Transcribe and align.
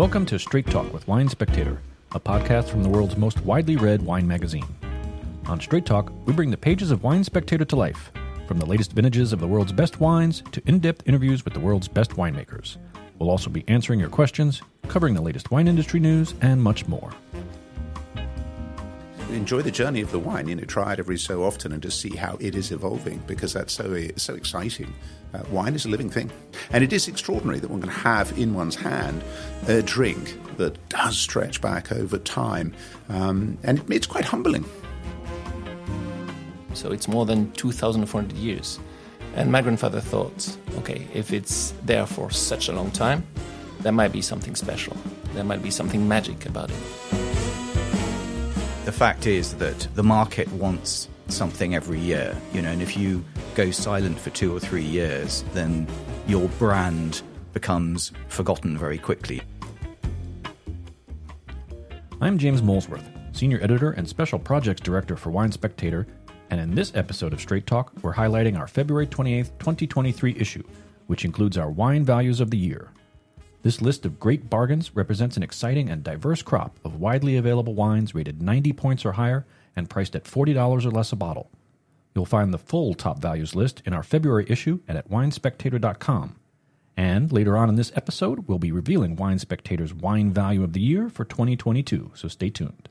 Welcome 0.00 0.24
to 0.26 0.38
Straight 0.38 0.66
Talk 0.66 0.90
with 0.94 1.06
Wine 1.06 1.28
Spectator, 1.28 1.82
a 2.12 2.18
podcast 2.18 2.70
from 2.70 2.82
the 2.82 2.88
world's 2.88 3.18
most 3.18 3.38
widely 3.42 3.76
read 3.76 4.00
wine 4.00 4.26
magazine. 4.26 4.64
On 5.44 5.60
Straight 5.60 5.84
Talk, 5.84 6.10
we 6.24 6.32
bring 6.32 6.50
the 6.50 6.56
pages 6.56 6.90
of 6.90 7.02
Wine 7.02 7.22
Spectator 7.22 7.66
to 7.66 7.76
life, 7.76 8.10
from 8.48 8.56
the 8.56 8.64
latest 8.64 8.92
vintages 8.92 9.30
of 9.34 9.40
the 9.40 9.46
world's 9.46 9.72
best 9.72 10.00
wines 10.00 10.42
to 10.52 10.62
in 10.64 10.78
depth 10.78 11.02
interviews 11.06 11.44
with 11.44 11.52
the 11.52 11.60
world's 11.60 11.86
best 11.86 12.12
winemakers. 12.12 12.78
We'll 13.18 13.28
also 13.28 13.50
be 13.50 13.62
answering 13.68 14.00
your 14.00 14.08
questions, 14.08 14.62
covering 14.88 15.12
the 15.12 15.20
latest 15.20 15.50
wine 15.50 15.68
industry 15.68 16.00
news, 16.00 16.32
and 16.40 16.62
much 16.62 16.88
more. 16.88 17.12
Enjoy 19.28 19.60
the 19.60 19.70
journey 19.70 20.00
of 20.00 20.12
the 20.12 20.18
wine. 20.18 20.48
You 20.48 20.54
know, 20.54 20.64
try 20.64 20.94
it 20.94 20.98
every 20.98 21.18
so 21.18 21.44
often 21.44 21.72
and 21.72 21.82
just 21.82 22.00
see 22.00 22.16
how 22.16 22.38
it 22.40 22.54
is 22.54 22.72
evolving 22.72 23.18
because 23.26 23.52
that's 23.52 23.74
so 23.74 24.08
so 24.16 24.34
exciting. 24.34 24.94
Uh, 25.32 25.42
wine 25.50 25.74
is 25.74 25.84
a 25.84 25.88
living 25.88 26.10
thing, 26.10 26.30
and 26.72 26.82
it 26.82 26.92
is 26.92 27.06
extraordinary 27.06 27.60
that 27.60 27.70
one 27.70 27.80
can 27.80 27.90
have 27.90 28.36
in 28.38 28.54
one's 28.54 28.74
hand 28.74 29.22
a 29.68 29.82
drink 29.82 30.36
that 30.56 30.76
does 30.88 31.16
stretch 31.16 31.60
back 31.60 31.92
over 31.92 32.18
time, 32.18 32.74
um, 33.08 33.56
and 33.62 33.78
it, 33.78 33.90
it's 33.90 34.06
quite 34.06 34.24
humbling. 34.24 34.64
So 36.74 36.92
it's 36.92 37.08
more 37.08 37.26
than 37.26 37.50
2,400 37.52 38.36
years. 38.36 38.78
And 39.36 39.52
my 39.52 39.62
grandfather 39.62 40.00
thought, 40.00 40.56
okay, 40.78 41.06
if 41.14 41.32
it's 41.32 41.72
there 41.84 42.06
for 42.06 42.30
such 42.30 42.68
a 42.68 42.72
long 42.72 42.90
time, 42.90 43.26
there 43.80 43.92
might 43.92 44.12
be 44.12 44.22
something 44.22 44.54
special. 44.54 44.96
There 45.34 45.44
might 45.44 45.62
be 45.62 45.70
something 45.70 46.06
magic 46.06 46.46
about 46.46 46.70
it. 46.70 46.76
The 48.84 48.92
fact 48.92 49.26
is 49.26 49.54
that 49.54 49.86
the 49.94 50.02
market 50.02 50.50
wants 50.52 51.08
something 51.30 51.74
every 51.74 51.98
year, 51.98 52.36
you 52.52 52.62
know, 52.62 52.70
and 52.70 52.82
if 52.82 52.96
you 52.96 53.24
go 53.54 53.70
silent 53.70 54.18
for 54.18 54.30
two 54.30 54.54
or 54.54 54.60
three 54.60 54.84
years, 54.84 55.44
then 55.52 55.86
your 56.26 56.48
brand 56.50 57.22
becomes 57.52 58.12
forgotten 58.28 58.76
very 58.76 58.98
quickly. 58.98 59.42
I'm 62.20 62.38
James 62.38 62.62
Molesworth, 62.62 63.08
Senior 63.32 63.58
Editor 63.62 63.92
and 63.92 64.08
Special 64.08 64.38
Projects 64.38 64.80
Director 64.80 65.16
for 65.16 65.30
Wine 65.30 65.52
Spectator, 65.52 66.06
and 66.50 66.60
in 66.60 66.74
this 66.74 66.92
episode 66.94 67.32
of 67.32 67.40
Straight 67.40 67.66
Talk, 67.66 67.92
we're 68.02 68.14
highlighting 68.14 68.58
our 68.58 68.66
February 68.66 69.06
28th, 69.06 69.50
2023 69.58 70.36
issue, 70.36 70.62
which 71.06 71.24
includes 71.24 71.56
our 71.56 71.70
wine 71.70 72.04
values 72.04 72.40
of 72.40 72.50
the 72.50 72.58
year. 72.58 72.92
This 73.62 73.82
list 73.82 74.06
of 74.06 74.18
great 74.18 74.48
bargains 74.48 74.96
represents 74.96 75.36
an 75.36 75.42
exciting 75.42 75.90
and 75.90 76.02
diverse 76.02 76.40
crop 76.40 76.78
of 76.84 77.00
widely 77.00 77.36
available 77.36 77.74
wines 77.74 78.14
rated 78.14 78.40
90 78.40 78.72
points 78.72 79.04
or 79.04 79.12
higher 79.12 79.46
and 79.76 79.90
priced 79.90 80.16
at 80.16 80.24
$40 80.24 80.84
or 80.84 80.90
less 80.90 81.12
a 81.12 81.16
bottle. 81.16 81.50
You'll 82.14 82.26
find 82.26 82.52
the 82.52 82.58
full 82.58 82.94
top 82.94 83.20
values 83.20 83.54
list 83.54 83.82
in 83.86 83.92
our 83.92 84.02
February 84.02 84.46
issue 84.48 84.80
and 84.88 84.98
at 84.98 85.10
winespectator.com. 85.10 86.36
And 86.96 87.32
later 87.32 87.56
on 87.56 87.68
in 87.68 87.76
this 87.76 87.92
episode, 87.94 88.46
we'll 88.46 88.58
be 88.58 88.72
revealing 88.72 89.16
Wine 89.16 89.38
Spectator's 89.38 89.94
wine 89.94 90.32
value 90.32 90.62
of 90.62 90.72
the 90.72 90.80
year 90.80 91.08
for 91.08 91.24
2022, 91.24 92.10
so 92.14 92.28
stay 92.28 92.50
tuned. 92.50 92.88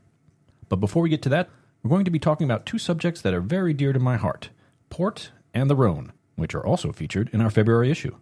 But 0.67 0.77
before 0.77 1.03
we 1.03 1.09
get 1.09 1.21
to 1.23 1.29
that, 1.29 1.49
we're 1.83 1.89
going 1.89 2.05
to 2.05 2.11
be 2.11 2.19
talking 2.19 2.45
about 2.45 2.65
two 2.65 2.79
subjects 2.79 3.21
that 3.21 3.33
are 3.33 3.41
very 3.41 3.73
dear 3.73 3.93
to 3.93 3.99
my 3.99 4.17
heart 4.17 4.49
port 4.89 5.31
and 5.53 5.69
the 5.69 5.75
Rhone, 5.75 6.11
which 6.35 6.55
are 6.55 6.65
also 6.65 6.91
featured 6.91 7.29
in 7.31 7.41
our 7.41 7.51
February 7.51 7.91
issue. 7.91 8.15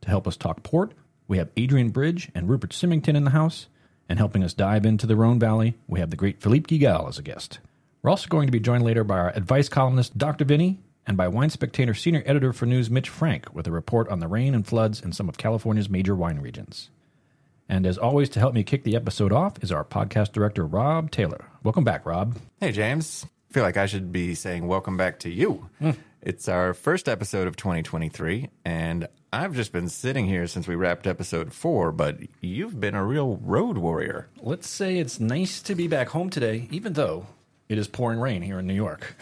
To 0.00 0.08
help 0.08 0.26
us 0.26 0.36
talk 0.36 0.62
port, 0.62 0.92
we 1.28 1.38
have 1.38 1.50
Adrian 1.56 1.90
Bridge 1.90 2.30
and 2.34 2.48
Rupert 2.48 2.72
Symington 2.72 3.14
in 3.14 3.24
the 3.24 3.30
house, 3.30 3.68
and 4.08 4.18
helping 4.18 4.42
us 4.42 4.52
dive 4.52 4.84
into 4.84 5.06
the 5.06 5.14
Rhone 5.14 5.38
Valley, 5.38 5.76
we 5.86 6.00
have 6.00 6.10
the 6.10 6.16
great 6.16 6.42
Philippe 6.42 6.66
Guigal 6.66 7.08
as 7.08 7.18
a 7.18 7.22
guest. 7.22 7.60
We're 8.02 8.10
also 8.10 8.28
going 8.28 8.46
to 8.46 8.52
be 8.52 8.60
joined 8.60 8.82
later 8.82 9.04
by 9.04 9.18
our 9.18 9.36
advice 9.36 9.68
columnist, 9.68 10.16
Dr. 10.16 10.46
Vinny, 10.46 10.80
and 11.06 11.18
by 11.18 11.28
Wine 11.28 11.50
Spectator 11.50 11.92
senior 11.92 12.22
editor 12.24 12.54
for 12.54 12.64
news, 12.64 12.88
Mitch 12.88 13.10
Frank, 13.10 13.54
with 13.54 13.66
a 13.66 13.70
report 13.70 14.08
on 14.08 14.20
the 14.20 14.28
rain 14.28 14.54
and 14.54 14.66
floods 14.66 15.02
in 15.02 15.12
some 15.12 15.28
of 15.28 15.36
California's 15.36 15.90
major 15.90 16.14
wine 16.14 16.38
regions. 16.38 16.88
And 17.68 17.86
as 17.86 17.98
always, 17.98 18.30
to 18.30 18.40
help 18.40 18.54
me 18.54 18.64
kick 18.64 18.84
the 18.84 18.96
episode 18.96 19.34
off 19.34 19.62
is 19.62 19.70
our 19.70 19.84
podcast 19.84 20.32
director, 20.32 20.64
Rob 20.64 21.10
Taylor. 21.10 21.44
Welcome 21.62 21.84
back, 21.84 22.06
Rob. 22.06 22.38
Hey, 22.58 22.72
James. 22.72 23.26
I 23.50 23.52
feel 23.52 23.64
like 23.64 23.76
I 23.76 23.84
should 23.84 24.12
be 24.12 24.34
saying 24.34 24.66
welcome 24.66 24.96
back 24.96 25.18
to 25.20 25.30
you. 25.30 25.68
Hmm. 25.78 25.90
It's 26.22 26.48
our 26.48 26.72
first 26.72 27.06
episode 27.06 27.48
of 27.48 27.56
2023, 27.56 28.48
and 28.64 29.08
I've 29.30 29.54
just 29.54 29.72
been 29.72 29.90
sitting 29.90 30.24
here 30.24 30.46
since 30.46 30.66
we 30.66 30.74
wrapped 30.74 31.06
episode 31.06 31.52
four, 31.52 31.92
but 31.92 32.16
you've 32.40 32.80
been 32.80 32.94
a 32.94 33.04
real 33.04 33.36
road 33.36 33.76
warrior. 33.76 34.28
Let's 34.40 34.70
say 34.70 34.96
it's 34.96 35.20
nice 35.20 35.60
to 35.62 35.74
be 35.74 35.86
back 35.86 36.08
home 36.08 36.30
today, 36.30 36.66
even 36.70 36.94
though 36.94 37.26
it 37.70 37.78
is 37.78 37.86
pouring 37.86 38.18
rain 38.18 38.42
here 38.42 38.58
in 38.58 38.66
New 38.66 38.74
York. 38.74 39.14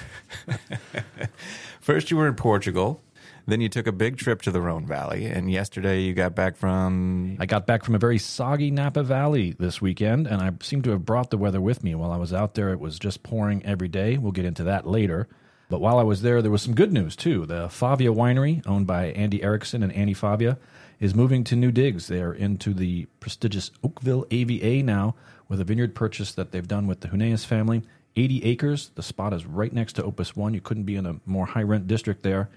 First, 1.81 2.11
you 2.11 2.17
were 2.17 2.27
in 2.27 2.35
Portugal. 2.35 3.03
Then 3.47 3.61
you 3.61 3.69
took 3.69 3.87
a 3.87 3.93
big 3.93 4.17
trip 4.17 4.41
to 4.43 4.51
the 4.51 4.61
Rhone 4.61 4.87
Valley, 4.87 5.27
and 5.27 5.51
yesterday 5.51 6.01
you 6.01 6.15
got 6.15 6.35
back 6.35 6.57
from. 6.57 7.37
I 7.39 7.45
got 7.45 7.67
back 7.67 7.85
from 7.85 7.95
a 7.95 7.99
very 7.99 8.19
soggy 8.19 8.71
Napa 8.71 9.03
Valley 9.03 9.55
this 9.59 9.83
weekend, 9.83 10.27
and 10.27 10.41
I 10.41 10.51
seem 10.63 10.81
to 10.83 10.91
have 10.91 11.05
brought 11.05 11.29
the 11.29 11.37
weather 11.37 11.61
with 11.61 11.85
me. 11.85 11.95
While 11.95 12.11
I 12.11 12.17
was 12.17 12.33
out 12.33 12.55
there, 12.55 12.71
it 12.71 12.81
was 12.81 12.99
just 12.99 13.23
pouring 13.23 13.65
every 13.67 13.89
day. 13.89 14.17
We'll 14.17 14.33
get 14.33 14.47
into 14.47 14.65
that 14.65 14.87
later. 14.87 15.29
But 15.69 15.83
while 15.83 15.99
I 15.99 16.03
was 16.03 16.23
there, 16.23 16.41
there 16.41 16.51
was 16.51 16.63
some 16.63 16.75
good 16.75 16.93
news 16.93 17.17
too. 17.17 17.45
The 17.45 17.69
Favia 17.69 18.15
Winery, 18.15 18.67
owned 18.67 18.87
by 18.87 19.07
Andy 19.09 19.43
Erickson 19.43 19.83
and 19.83 19.93
Annie 19.93 20.15
Favia, 20.15 20.57
is 21.01 21.15
moving 21.15 21.45
to 21.45 21.57
new 21.57 21.71
digs. 21.71 22.07
They're 22.07 22.33
into 22.33 22.73
the 22.73 23.07
prestigious 23.21 23.71
Oakville 23.85 24.27
AVA 24.31 24.83
now, 24.83 25.15
with 25.49 25.61
a 25.61 25.65
vineyard 25.65 25.95
purchase 25.95 26.33
that 26.33 26.53
they've 26.53 26.67
done 26.67 26.87
with 26.87 27.01
the 27.01 27.09
Huneeus 27.09 27.45
family. 27.45 27.83
80 28.19 28.45
acres. 28.45 28.91
The 28.95 29.03
spot 29.03 29.33
is 29.33 29.47
right 29.47 29.73
next 29.73 29.95
to 29.95 30.05
Opus 30.05 30.35
One. 30.37 30.53
You 30.55 30.61
couldn't 30.61 30.85
be 30.85 30.97
in 30.97 31.07
a 31.07 31.17
more 31.25 31.47
high 31.47 31.63
rent 31.63 31.87
district 31.87 32.23
there. 32.23 32.49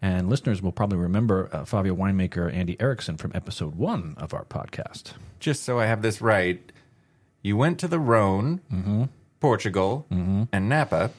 And 0.00 0.30
listeners 0.30 0.62
will 0.62 0.70
probably 0.72 0.98
remember 0.98 1.48
uh, 1.52 1.62
Favia 1.64 1.90
winemaker 1.96 2.52
Andy 2.54 2.80
Erickson 2.80 3.16
from 3.16 3.32
episode 3.34 3.74
one 3.74 4.14
of 4.16 4.32
our 4.32 4.44
podcast. 4.44 5.12
Just 5.40 5.64
so 5.64 5.80
I 5.80 5.86
have 5.86 6.02
this 6.02 6.20
right, 6.20 6.60
you 7.42 7.56
went 7.56 7.78
to 7.80 7.88
the 7.88 7.98
Rhone, 7.98 8.60
Mm-hmm. 8.72 9.04
Portugal, 9.40 10.06
and 10.10 10.68
Napa. 10.68 11.10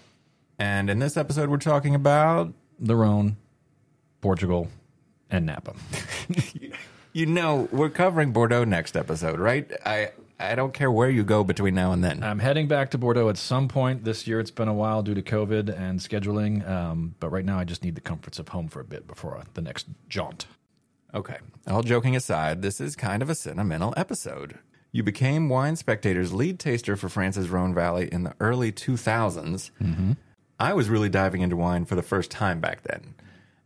And 0.58 0.90
in 0.90 1.00
this 1.00 1.16
episode, 1.18 1.50
we're 1.50 1.58
talking 1.58 1.94
about. 1.96 2.54
The 2.80 2.96
Rhone, 2.96 3.36
Portugal, 4.22 4.70
and 5.30 5.46
Napa. 5.46 5.74
You 7.12 7.26
know, 7.26 7.68
we're 7.72 7.90
covering 7.90 8.32
Bordeaux 8.34 8.64
next 8.66 8.96
episode, 8.96 9.40
right? 9.40 9.70
I 9.84 10.12
I 10.40 10.56
don't 10.56 10.74
care 10.74 10.90
where 10.90 11.10
you 11.10 11.24
go 11.24 11.44
between 11.44 11.76
now 11.76 11.92
and 11.92 12.04
then. 12.04 12.24
I'm 12.24 12.40
heading 12.40 12.68
back 12.68 12.92
to 12.92 12.98
Bordeaux 12.98 13.28
at 13.30 13.38
some 13.38 13.68
point 13.68 14.06
this 14.06 14.26
year. 14.26 14.40
It's 14.40 14.52
been 14.52 14.70
a 14.70 14.74
while 14.74 15.04
due 15.04 15.14
to 15.14 15.22
COVID 15.22 15.70
and 15.78 16.00
scheduling, 16.00 16.68
um, 16.68 17.16
but 17.20 17.30
right 17.30 17.44
now 17.44 17.60
I 17.60 17.66
just 17.66 17.84
need 17.84 17.96
the 17.96 18.02
comforts 18.02 18.40
of 18.40 18.50
home 18.50 18.70
for 18.70 18.80
a 18.80 18.86
bit 18.86 19.06
before 19.06 19.44
the 19.54 19.62
next 19.62 19.88
jaunt. 20.08 20.46
Okay. 21.14 21.38
All 21.68 21.84
joking 21.84 22.16
aside, 22.16 22.62
this 22.62 22.80
is 22.80 22.96
kind 22.96 23.22
of 23.22 23.30
a 23.30 23.36
sentimental 23.36 23.94
episode. 23.98 24.60
You 24.92 25.04
became 25.04 25.50
Wine 25.50 25.76
Spectator's 25.76 26.34
lead 26.34 26.60
taster 26.60 26.96
for 26.96 27.10
France's 27.10 27.50
Rhone 27.50 27.74
Valley 27.74 28.08
in 28.12 28.24
the 28.24 28.34
early 28.40 28.72
2000s. 28.72 29.72
I 30.60 30.74
was 30.74 30.90
really 30.90 31.10
diving 31.10 31.42
into 31.42 31.56
wine 31.56 31.86
for 31.86 31.96
the 31.96 32.02
first 32.02 32.32
time 32.32 32.60
back 32.60 32.84
then. 32.84 33.16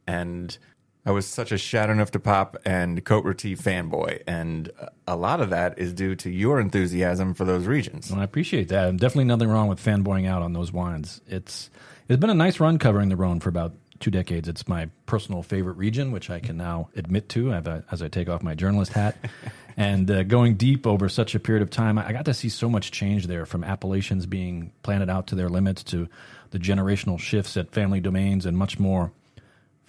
And 0.05 0.57
I 1.05 1.11
was 1.11 1.27
such 1.27 1.51
a 1.51 1.57
de 1.57 2.19
Pop 2.19 2.57
and 2.65 3.03
Cote 3.03 3.25
Rôtie 3.25 3.59
fanboy. 3.59 4.21
And 4.25 4.71
a 5.05 5.17
lot 5.17 5.41
of 5.41 5.49
that 5.49 5.77
is 5.77 5.93
due 5.93 6.15
to 6.15 6.29
your 6.29 6.59
enthusiasm 6.59 7.33
for 7.33 7.43
those 7.43 7.65
regions. 7.65 8.09
Well, 8.09 8.21
I 8.21 8.23
appreciate 8.23 8.69
that. 8.69 8.87
And 8.87 8.97
definitely 8.97 9.25
nothing 9.25 9.49
wrong 9.49 9.67
with 9.67 9.83
fanboying 9.83 10.27
out 10.27 10.41
on 10.41 10.53
those 10.53 10.71
wines. 10.71 11.19
It's 11.27 11.69
it's 12.07 12.19
been 12.19 12.29
a 12.29 12.35
nice 12.35 12.59
run 12.59 12.79
covering 12.79 13.09
the 13.09 13.15
Rhone 13.15 13.39
for 13.39 13.49
about 13.49 13.73
two 13.99 14.11
decades. 14.11 14.47
It's 14.47 14.67
my 14.67 14.89
personal 15.05 15.43
favorite 15.43 15.77
region, 15.77 16.11
which 16.11 16.29
I 16.29 16.39
can 16.39 16.57
now 16.57 16.89
admit 16.95 17.29
to 17.29 17.53
as 17.53 17.67
I, 17.67 17.81
as 17.91 18.01
I 18.01 18.09
take 18.09 18.27
off 18.27 18.43
my 18.43 18.55
journalist 18.55 18.93
hat. 18.93 19.17
and 19.77 20.09
uh, 20.11 20.23
going 20.23 20.55
deep 20.55 20.85
over 20.85 21.07
such 21.07 21.35
a 21.35 21.39
period 21.39 21.61
of 21.61 21.69
time, 21.69 21.97
I 21.97 22.11
got 22.11 22.25
to 22.25 22.33
see 22.33 22.49
so 22.49 22.69
much 22.69 22.91
change 22.91 23.27
there 23.27 23.45
from 23.45 23.63
appellations 23.63 24.25
being 24.25 24.73
planted 24.83 25.09
out 25.09 25.27
to 25.27 25.35
their 25.35 25.49
limits 25.49 25.83
to 25.83 26.09
the 26.51 26.59
generational 26.59 27.19
shifts 27.19 27.55
at 27.57 27.71
family 27.71 27.99
domains 27.99 28.45
and 28.45 28.57
much 28.57 28.77
more. 28.79 29.11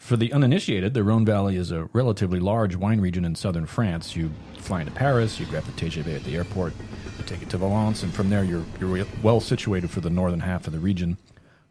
For 0.04 0.18
the 0.18 0.34
uninitiated, 0.34 0.92
the 0.92 1.02
Rhone 1.02 1.24
Valley 1.24 1.56
is 1.56 1.70
a 1.70 1.88
relatively 1.94 2.38
large 2.38 2.76
wine 2.76 3.00
region 3.00 3.24
in 3.24 3.34
southern 3.34 3.64
France. 3.64 4.14
You 4.14 4.30
fly 4.58 4.80
into 4.80 4.92
Paris, 4.92 5.40
you 5.40 5.46
grab 5.46 5.64
the 5.64 5.72
TGV 5.72 6.16
at 6.16 6.24
the 6.24 6.36
airport, 6.36 6.74
you 7.16 7.24
take 7.24 7.40
it 7.40 7.48
to 7.48 7.56
Valence, 7.56 8.02
and 8.02 8.12
from 8.12 8.28
there 8.28 8.44
you're, 8.44 8.66
you're 8.78 9.06
well 9.22 9.40
situated 9.40 9.88
for 9.88 10.02
the 10.02 10.10
northern 10.10 10.40
half 10.40 10.66
of 10.66 10.74
the 10.74 10.78
region. 10.78 11.16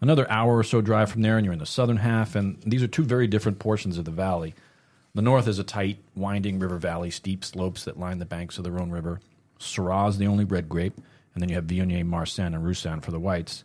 Another 0.01 0.27
hour 0.31 0.57
or 0.57 0.63
so 0.63 0.81
drive 0.81 1.11
from 1.11 1.21
there, 1.21 1.37
and 1.37 1.45
you're 1.45 1.53
in 1.53 1.59
the 1.59 1.67
southern 1.67 1.97
half, 1.97 2.33
and 2.33 2.59
these 2.65 2.81
are 2.81 2.87
two 2.87 3.03
very 3.03 3.27
different 3.27 3.59
portions 3.59 3.99
of 3.99 4.05
the 4.05 4.09
valley. 4.09 4.55
The 5.13 5.21
north 5.21 5.47
is 5.47 5.59
a 5.59 5.63
tight, 5.63 5.99
winding 6.15 6.57
river 6.57 6.79
valley, 6.79 7.11
steep 7.11 7.45
slopes 7.45 7.83
that 7.83 7.99
line 7.99 8.17
the 8.17 8.25
banks 8.25 8.57
of 8.57 8.63
the 8.63 8.71
Rhone 8.71 8.89
River. 8.89 9.21
Syrah 9.59 10.09
is 10.09 10.17
the 10.17 10.25
only 10.25 10.43
red 10.43 10.67
grape, 10.67 10.97
and 11.35 11.43
then 11.43 11.49
you 11.49 11.55
have 11.55 11.65
Viognier, 11.65 12.03
Marsanne, 12.03 12.55
and 12.55 12.65
Roussanne 12.65 13.01
for 13.01 13.11
the 13.11 13.19
whites. 13.19 13.63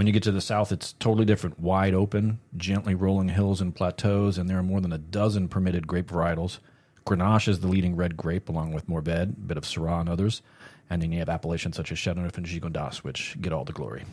When 0.00 0.06
you 0.06 0.14
get 0.14 0.22
to 0.22 0.32
the 0.32 0.40
south, 0.40 0.72
it's 0.72 0.94
totally 0.94 1.26
different. 1.26 1.60
Wide 1.60 1.92
open, 1.92 2.40
gently 2.56 2.94
rolling 2.94 3.28
hills 3.28 3.60
and 3.60 3.74
plateaus, 3.76 4.38
and 4.38 4.48
there 4.48 4.56
are 4.56 4.62
more 4.62 4.80
than 4.80 4.94
a 4.94 4.98
dozen 4.98 5.46
permitted 5.46 5.86
grape 5.86 6.06
varietals. 6.06 6.58
Grenache 7.04 7.48
is 7.48 7.60
the 7.60 7.68
leading 7.68 7.94
red 7.94 8.16
grape, 8.16 8.48
along 8.48 8.72
with 8.72 8.88
Mourvèdre, 8.88 9.24
a 9.24 9.26
bit 9.26 9.58
of 9.58 9.64
Syrah 9.64 10.00
and 10.00 10.08
others. 10.08 10.40
And 10.88 11.02
then 11.02 11.12
you 11.12 11.18
have 11.18 11.28
appellations 11.28 11.76
such 11.76 11.92
as 11.92 11.98
Chateauneuf 11.98 12.38
and 12.38 12.46
Gigondas, 12.46 13.04
which 13.04 13.36
get 13.42 13.52
all 13.52 13.66
the 13.66 13.74
glory. 13.74 14.04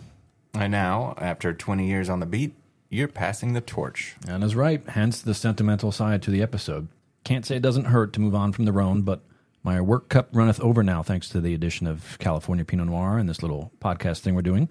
And 0.56 0.74
now, 0.74 1.14
after 1.20 1.54
20 1.54 1.88
years 1.88 2.10
on 2.10 2.20
the 2.20 2.26
beat, 2.26 2.54
you're 2.90 3.08
passing 3.08 3.54
the 3.54 3.62
torch. 3.62 4.18
And 4.28 4.44
is 4.44 4.56
right, 4.56 4.86
hence 4.90 5.22
the 5.22 5.34
sentimental 5.34 5.94
side 5.94 6.22
to 6.24 6.32
the 6.32 6.42
episode. 6.42 6.90
Can't 7.24 7.46
say 7.46 7.56
it 7.56 7.62
doesn't 7.62 7.86
hurt 7.86 8.12
to 8.12 8.20
move 8.20 8.36
on 8.36 8.52
from 8.52 8.66
the 8.66 8.74
Rhone, 8.74 9.04
but 9.04 9.24
My 9.64 9.80
work 9.80 10.10
cup 10.10 10.28
runneth 10.34 10.60
over 10.60 10.84
now, 10.84 11.02
thanks 11.02 11.30
to 11.30 11.40
the 11.40 11.54
addition 11.54 11.88
of 11.88 12.18
California 12.20 12.66
Pinot 12.66 12.88
Noir 12.88 13.18
and 13.18 13.30
this 13.30 13.42
little 13.42 13.72
podcast 13.80 14.20
thing 14.20 14.36
we're 14.36 14.42
doing. 14.42 14.68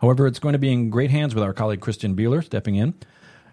However, 0.00 0.26
it's 0.26 0.38
going 0.38 0.52
to 0.52 0.58
be 0.58 0.72
in 0.72 0.90
great 0.90 1.10
hands 1.10 1.34
with 1.34 1.42
our 1.42 1.52
colleague 1.52 1.80
Kristen 1.80 2.14
Bieler 2.14 2.44
stepping 2.44 2.76
in. 2.76 2.94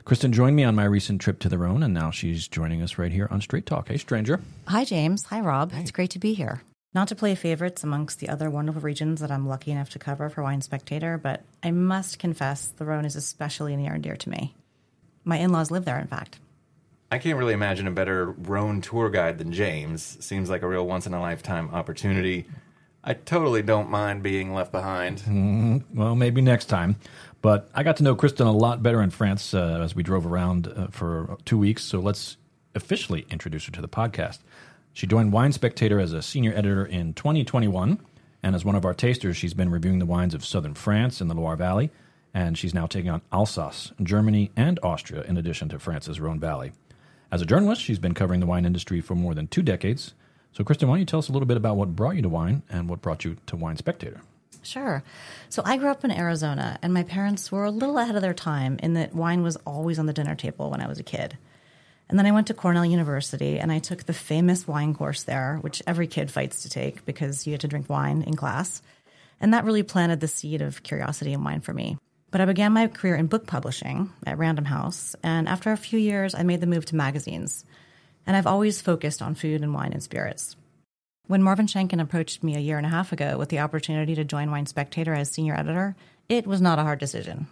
Kristen 0.04 0.34
joined 0.34 0.56
me 0.56 0.66
on 0.66 0.76
my 0.76 0.84
recent 0.84 1.22
trip 1.22 1.40
to 1.40 1.50
the 1.50 1.58
Rhone, 1.58 1.82
and 1.82 1.94
now 1.94 2.12
she's 2.12 2.48
joining 2.48 2.82
us 2.82 2.98
right 2.98 3.12
here 3.12 3.28
on 3.32 3.40
Straight 3.40 3.66
Talk. 3.66 3.88
Hey, 3.88 3.98
stranger. 3.98 4.42
Hi, 4.68 4.84
James. 4.84 5.26
Hi, 5.26 5.40
Rob. 5.40 5.72
It's 5.76 5.92
great 5.92 6.10
to 6.12 6.20
be 6.20 6.34
here. 6.34 6.62
Not 6.94 7.08
to 7.08 7.16
play 7.16 7.34
favorites 7.36 7.84
amongst 7.84 8.20
the 8.20 8.30
other 8.30 8.50
wonderful 8.50 8.82
regions 8.82 9.22
that 9.22 9.32
I'm 9.32 9.48
lucky 9.48 9.72
enough 9.72 9.90
to 9.92 10.00
cover 10.00 10.30
for 10.30 10.44
Wine 10.44 10.62
Spectator, 10.62 11.18
but 11.18 11.44
I 11.64 11.72
must 11.72 12.20
confess 12.20 12.68
the 12.68 12.86
Rhone 12.86 13.06
is 13.06 13.16
especially 13.16 13.76
near 13.78 13.94
and 13.94 14.04
dear 14.04 14.18
to 14.18 14.30
me. 14.30 14.54
My 15.24 15.38
in 15.38 15.52
laws 15.52 15.72
live 15.72 15.86
there, 15.86 16.00
in 16.00 16.08
fact. 16.08 16.40
I 17.10 17.18
can't 17.18 17.40
really 17.40 17.54
imagine 17.54 17.88
a 17.88 17.92
better 17.92 18.32
Rhone 18.32 18.82
tour 18.82 19.10
guide 19.10 19.38
than 19.38 19.54
James. 19.54 20.18
Seems 20.20 20.50
like 20.50 20.62
a 20.62 20.68
real 20.68 20.86
once 20.86 21.08
in 21.08 21.14
a 21.14 21.22
lifetime 21.22 21.70
opportunity. 21.74 22.46
I 23.04 23.14
totally 23.14 23.62
don't 23.62 23.90
mind 23.90 24.24
being 24.24 24.54
left 24.54 24.72
behind. 24.72 25.84
Well, 25.94 26.16
maybe 26.16 26.42
next 26.42 26.66
time. 26.66 26.96
But 27.42 27.70
I 27.76 27.84
got 27.84 27.98
to 27.98 28.04
know 28.04 28.16
Kristen 28.16 28.48
a 28.48 28.54
lot 28.54 28.82
better 28.82 29.02
in 29.02 29.10
France 29.10 29.54
uh, 29.54 29.82
as 29.84 29.94
we 29.94 30.04
drove 30.04 30.26
around 30.26 30.68
uh, 30.70 30.88
for 30.88 31.38
two 31.44 31.58
weeks. 31.58 31.84
So 31.84 32.00
let's 32.00 32.38
officially 32.74 33.26
introduce 33.30 33.66
her 33.66 33.72
to 33.74 33.82
the 33.82 33.90
podcast. 33.90 34.40
She 34.94 35.08
joined 35.08 35.34
Wine 35.34 35.52
Spectator 35.52 36.00
as 36.00 36.14
a 36.14 36.22
senior 36.22 36.54
editor 36.54 36.86
in 36.86 37.14
2021. 37.14 38.00
And 38.42 38.56
as 38.56 38.64
one 38.64 38.76
of 38.76 38.86
our 38.86 38.94
tasters, 38.94 39.36
she's 39.36 39.54
been 39.54 39.70
reviewing 39.70 40.00
the 40.00 40.06
wines 40.06 40.34
of 40.34 40.46
southern 40.46 40.74
France 40.74 41.20
and 41.20 41.30
the 41.30 41.36
Loire 41.36 41.58
Valley. 41.58 41.92
And 42.34 42.58
she's 42.58 42.74
now 42.74 42.88
taking 42.88 43.12
on 43.12 43.22
Alsace, 43.32 43.92
Germany, 44.02 44.52
and 44.56 44.80
Austria, 44.82 45.24
in 45.24 45.38
addition 45.38 45.68
to 45.70 45.80
France's 45.80 46.20
Rhone 46.20 46.40
Valley. 46.40 46.72
As 47.32 47.42
a 47.42 47.46
journalist, 47.46 47.82
she's 47.82 48.00
been 48.00 48.14
covering 48.14 48.40
the 48.40 48.46
wine 48.46 48.66
industry 48.66 49.02
for 49.02 49.16
more 49.16 49.34
than 49.34 49.48
two 49.48 49.62
decades. 49.62 50.14
So, 50.54 50.64
Kristen, 50.64 50.88
why 50.88 50.94
don't 50.94 51.00
you 51.00 51.06
tell 51.06 51.20
us 51.20 51.30
a 51.30 51.32
little 51.32 51.48
bit 51.48 51.58
about 51.58 51.78
what 51.78 51.96
brought 51.96 52.16
you 52.16 52.22
to 52.22 52.30
wine 52.30 52.62
and 52.70 52.88
what 52.88 53.02
brought 53.02 53.26
you 53.26 53.38
to 53.48 53.56
Wine 53.56 53.78
Spectator? 53.78 54.22
Sure. 54.62 55.04
So 55.50 55.62
I 55.66 55.78
grew 55.78 55.90
up 55.90 56.06
in 56.06 56.12
Arizona, 56.12 56.78
and 56.82 56.94
my 56.94 57.04
parents 57.04 57.52
were 57.52 57.66
a 57.66 57.72
little 57.72 57.98
ahead 57.98 58.16
of 58.16 58.22
their 58.22 58.34
time 58.34 58.80
in 58.82 58.94
that 58.94 59.14
wine 59.14 59.44
was 59.44 59.58
always 59.66 60.00
on 60.00 60.06
the 60.06 60.14
dinner 60.14 60.36
table 60.36 60.70
when 60.70 60.80
I 60.80 60.88
was 60.88 61.00
a 61.00 61.04
kid. 61.04 61.38
And 62.08 62.20
then 62.20 62.26
I 62.26 62.32
went 62.32 62.48
to 62.48 62.54
Cornell 62.54 62.86
University 62.86 63.60
and 63.60 63.72
I 63.72 63.80
took 63.80 64.04
the 64.04 64.14
famous 64.14 64.68
wine 64.68 64.94
course 64.94 65.24
there, 65.24 65.58
which 65.62 65.82
every 65.88 66.06
kid 66.06 66.30
fights 66.30 66.62
to 66.62 66.70
take 66.70 67.06
because 67.06 67.48
you 67.48 67.54
had 67.54 67.62
to 67.62 67.68
drink 67.68 67.90
wine 67.90 68.22
in 68.22 68.36
class. 68.36 68.82
And 69.42 69.54
that 69.54 69.64
really 69.64 69.84
planted 69.84 70.20
the 70.20 70.28
seed 70.28 70.62
of 70.62 70.84
curiosity 70.84 71.34
in 71.34 71.44
wine 71.44 71.62
for 71.62 71.74
me. 71.74 71.98
But 72.30 72.42
I 72.42 72.46
began 72.46 72.74
my 72.74 72.88
career 72.88 73.16
in 73.16 73.28
book 73.28 73.48
publishing 73.48 74.12
at 74.26 74.38
Random 74.38 74.66
House, 74.66 75.16
and 75.24 75.48
after 75.48 75.72
a 75.72 75.78
few 75.78 76.00
years, 76.00 76.34
I 76.34 76.44
made 76.44 76.62
the 76.62 76.68
move 76.68 76.86
to 76.86 76.96
magazines. 76.96 77.64
And 78.26 78.36
I've 78.36 78.48
always 78.48 78.82
focused 78.82 79.22
on 79.22 79.36
food 79.36 79.62
and 79.62 79.74
wine 79.74 79.94
and 79.94 80.02
spirits. 80.02 80.56
When 81.28 81.44
Marvin 81.44 81.68
Shanken 81.68 82.02
approached 82.02 82.44
me 82.44 82.56
a 82.56 82.60
year 82.60 82.78
and 82.78 82.86
a 82.86 82.90
half 82.90 83.12
ago 83.12 83.38
with 83.38 83.50
the 83.50 83.60
opportunity 83.60 84.14
to 84.16 84.26
join 84.26 84.52
Wine 84.52 84.66
Spectator 84.66 85.14
as 85.14 85.32
senior 85.32 85.56
editor, 85.56 85.96
it 86.28 86.46
was 86.46 86.62
not 86.62 86.80
a 86.80 86.84
hard 86.84 87.00
decision. 87.00 87.48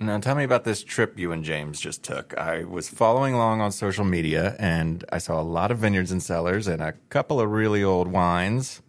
Now, 0.00 0.18
tell 0.18 0.34
me 0.34 0.44
about 0.44 0.64
this 0.64 0.82
trip 0.82 1.18
you 1.18 1.30
and 1.30 1.44
James 1.44 1.80
just 1.80 2.02
took. 2.02 2.36
I 2.36 2.64
was 2.64 2.88
following 2.88 3.34
along 3.34 3.60
on 3.60 3.72
social 3.72 4.04
media 4.04 4.56
and 4.58 5.04
I 5.12 5.18
saw 5.18 5.40
a 5.40 5.42
lot 5.42 5.70
of 5.70 5.78
vineyards 5.78 6.10
and 6.10 6.22
cellars 6.22 6.66
and 6.66 6.82
a 6.82 6.94
couple 7.10 7.40
of 7.40 7.50
really 7.50 7.84
old 7.84 8.08
wines. 8.08 8.82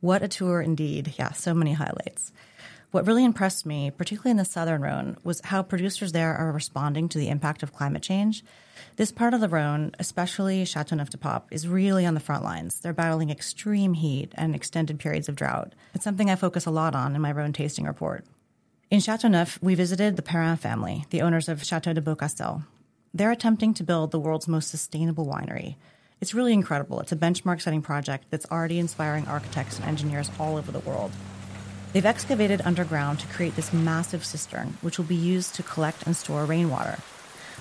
What 0.00 0.22
a 0.22 0.28
tour 0.28 0.60
indeed. 0.60 1.14
Yeah, 1.18 1.32
so 1.32 1.54
many 1.54 1.74
highlights. 1.74 2.32
What 2.90 3.06
really 3.06 3.24
impressed 3.24 3.66
me, 3.66 3.90
particularly 3.90 4.30
in 4.30 4.36
the 4.38 4.44
southern 4.44 4.80
Rhone, 4.80 5.18
was 5.22 5.40
how 5.44 5.62
producers 5.62 6.12
there 6.12 6.34
are 6.34 6.52
responding 6.52 7.08
to 7.10 7.18
the 7.18 7.28
impact 7.28 7.62
of 7.62 7.72
climate 7.72 8.02
change. 8.02 8.42
This 8.96 9.12
part 9.12 9.34
of 9.34 9.40
the 9.40 9.48
Rhone, 9.48 9.92
especially 9.98 10.64
Chateau 10.64 10.96
Châteauneuf-du-Pape, 10.96 11.44
is 11.50 11.68
really 11.68 12.06
on 12.06 12.14
the 12.14 12.20
front 12.20 12.44
lines. 12.44 12.80
They're 12.80 12.92
battling 12.92 13.30
extreme 13.30 13.94
heat 13.94 14.32
and 14.34 14.54
extended 14.54 14.98
periods 14.98 15.28
of 15.28 15.36
drought. 15.36 15.74
It's 15.94 16.04
something 16.04 16.30
I 16.30 16.36
focus 16.36 16.66
a 16.66 16.70
lot 16.70 16.94
on 16.94 17.14
in 17.14 17.20
my 17.20 17.32
Rhone 17.32 17.52
tasting 17.52 17.84
report. 17.84 18.24
In 18.90 19.00
Chateau 19.00 19.28
Châteauneuf, 19.28 19.62
we 19.62 19.74
visited 19.74 20.16
the 20.16 20.22
Perrin 20.22 20.56
family, 20.56 21.04
the 21.10 21.22
owners 21.22 21.48
of 21.48 21.60
Château 21.60 21.94
de 21.94 22.00
Beaucastel. 22.00 22.62
They're 23.12 23.30
attempting 23.30 23.74
to 23.74 23.84
build 23.84 24.10
the 24.10 24.18
world's 24.18 24.48
most 24.48 24.70
sustainable 24.70 25.26
winery. 25.26 25.76
It's 26.20 26.34
really 26.34 26.52
incredible. 26.52 27.00
It's 27.00 27.12
a 27.12 27.16
benchmark 27.16 27.60
setting 27.60 27.82
project 27.82 28.26
that's 28.30 28.46
already 28.50 28.78
inspiring 28.78 29.26
architects 29.26 29.78
and 29.78 29.86
engineers 29.86 30.30
all 30.38 30.56
over 30.56 30.72
the 30.72 30.80
world. 30.80 31.12
They've 31.92 32.04
excavated 32.04 32.60
underground 32.64 33.20
to 33.20 33.26
create 33.28 33.56
this 33.56 33.72
massive 33.72 34.24
cistern, 34.24 34.76
which 34.82 34.98
will 34.98 35.06
be 35.06 35.14
used 35.14 35.54
to 35.54 35.62
collect 35.62 36.06
and 36.06 36.16
store 36.16 36.44
rainwater. 36.44 36.98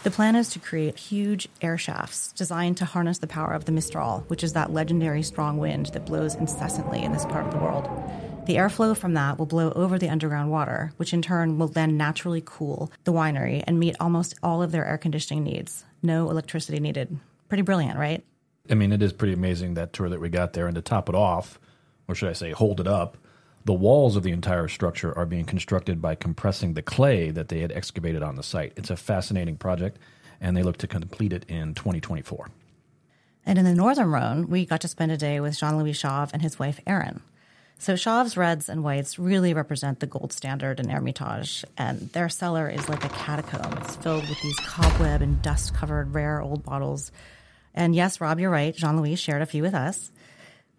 The 0.07 0.11
plan 0.11 0.37
is 0.37 0.47
to 0.51 0.59
create 0.59 0.97
huge 0.97 1.49
air 1.61 1.77
shafts 1.77 2.31
designed 2.31 2.77
to 2.77 2.85
harness 2.85 3.17
the 3.17 3.27
power 3.27 3.51
of 3.51 3.65
the 3.65 3.73
Mistral, 3.73 4.23
which 4.29 4.41
is 4.41 4.53
that 4.53 4.71
legendary 4.71 5.21
strong 5.21 5.57
wind 5.57 5.87
that 5.87 6.05
blows 6.05 6.33
incessantly 6.33 7.03
in 7.03 7.11
this 7.11 7.25
part 7.25 7.45
of 7.45 7.51
the 7.51 7.59
world. 7.59 7.89
The 8.45 8.55
airflow 8.55 8.95
from 8.95 9.15
that 9.15 9.37
will 9.37 9.47
blow 9.47 9.73
over 9.73 9.99
the 9.99 10.07
underground 10.07 10.49
water, 10.49 10.93
which 10.95 11.13
in 11.13 11.21
turn 11.21 11.57
will 11.57 11.67
then 11.67 11.97
naturally 11.97 12.41
cool 12.45 12.89
the 13.03 13.11
winery 13.11 13.65
and 13.67 13.81
meet 13.81 13.97
almost 13.99 14.35
all 14.41 14.63
of 14.63 14.71
their 14.71 14.85
air 14.85 14.97
conditioning 14.97 15.43
needs. 15.43 15.83
No 16.01 16.29
electricity 16.29 16.79
needed. 16.79 17.19
Pretty 17.49 17.63
brilliant, 17.63 17.99
right? 17.99 18.23
I 18.69 18.75
mean, 18.75 18.93
it 18.93 19.01
is 19.01 19.11
pretty 19.11 19.33
amazing 19.33 19.73
that 19.73 19.91
tour 19.91 20.07
that 20.07 20.21
we 20.21 20.29
got 20.29 20.53
there. 20.53 20.67
And 20.67 20.75
to 20.75 20.81
top 20.81 21.09
it 21.09 21.15
off, 21.15 21.59
or 22.07 22.15
should 22.15 22.29
I 22.29 22.33
say, 22.33 22.51
hold 22.51 22.79
it 22.79 22.87
up, 22.87 23.17
the 23.67 23.73
walls 23.73 24.15
of 24.15 24.23
the 24.23 24.31
entire 24.31 24.69
structure 24.69 25.15
are 25.17 25.25
being 25.25 25.43
constructed 25.43 26.01
by 26.01 26.15
compressing 26.15 26.73
the 26.73 26.81
clay 26.81 27.31
that 27.31 27.49
they 27.49 27.59
had 27.59 27.71
excavated 27.73 28.23
on 28.23 28.37
the 28.37 28.41
site. 28.41 28.71
It's 28.77 28.89
a 28.89 28.95
fascinating 28.95 29.57
project, 29.57 29.99
and 30.39 30.55
they 30.55 30.63
look 30.63 30.77
to 30.77 30.87
complete 30.87 31.33
it 31.33 31.43
in 31.49 31.73
2024. 31.73 32.47
And 33.45 33.59
in 33.59 33.65
the 33.65 33.75
Northern 33.75 34.09
Rhone, 34.09 34.47
we 34.47 34.65
got 34.65 34.79
to 34.81 34.87
spend 34.87 35.11
a 35.11 35.17
day 35.17 35.41
with 35.41 35.59
Jean 35.59 35.77
Louis 35.77 35.91
Chave 35.91 36.31
and 36.31 36.41
his 36.41 36.57
wife, 36.57 36.79
Erin. 36.87 37.19
So 37.77 37.97
Chave's 37.97 38.37
reds 38.37 38.69
and 38.69 38.85
whites 38.85 39.19
really 39.19 39.53
represent 39.53 39.99
the 39.99 40.07
gold 40.07 40.31
standard 40.31 40.79
in 40.79 40.87
Hermitage, 40.87 41.65
and 41.77 42.09
their 42.13 42.29
cellar 42.29 42.69
is 42.69 42.87
like 42.87 43.03
a 43.03 43.09
catacomb. 43.09 43.77
It's 43.79 43.97
filled 43.97 44.29
with 44.29 44.41
these 44.41 44.59
cobweb 44.61 45.21
and 45.21 45.41
dust 45.41 45.73
covered 45.73 46.13
rare 46.13 46.41
old 46.41 46.63
bottles. 46.63 47.11
And 47.75 47.93
yes, 47.93 48.21
Rob, 48.21 48.39
you're 48.39 48.49
right. 48.49 48.73
Jean 48.73 48.95
Louis 48.95 49.15
shared 49.15 49.41
a 49.41 49.45
few 49.45 49.61
with 49.61 49.75
us. 49.75 50.09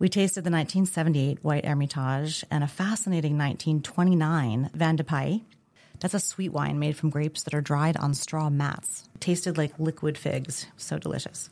We 0.00 0.09
tasted 0.09 0.43
the 0.43 0.50
1978 0.50 1.43
White 1.43 1.65
Hermitage 1.65 2.45
and 2.53 2.62
a 2.62 2.69
fascinating 2.69 3.37
1929 3.37 4.71
Vin 4.73 4.95
de 4.95 5.03
Paille. 5.03 5.41
That's 5.99 6.15
a 6.15 6.21
sweet 6.21 6.53
wine 6.53 6.79
made 6.79 6.97
from 6.97 7.11
grapes 7.11 7.43
that 7.43 7.55
are 7.55 7.61
dried 7.61 7.97
on 7.97 8.15
straw 8.15 8.49
mats. 8.49 9.08
It 9.17 9.20
tasted 9.20 9.58
like 9.58 9.77
liquid 9.81 10.17
figs. 10.17 10.67
So 10.77 11.01
delicious. 11.01 11.51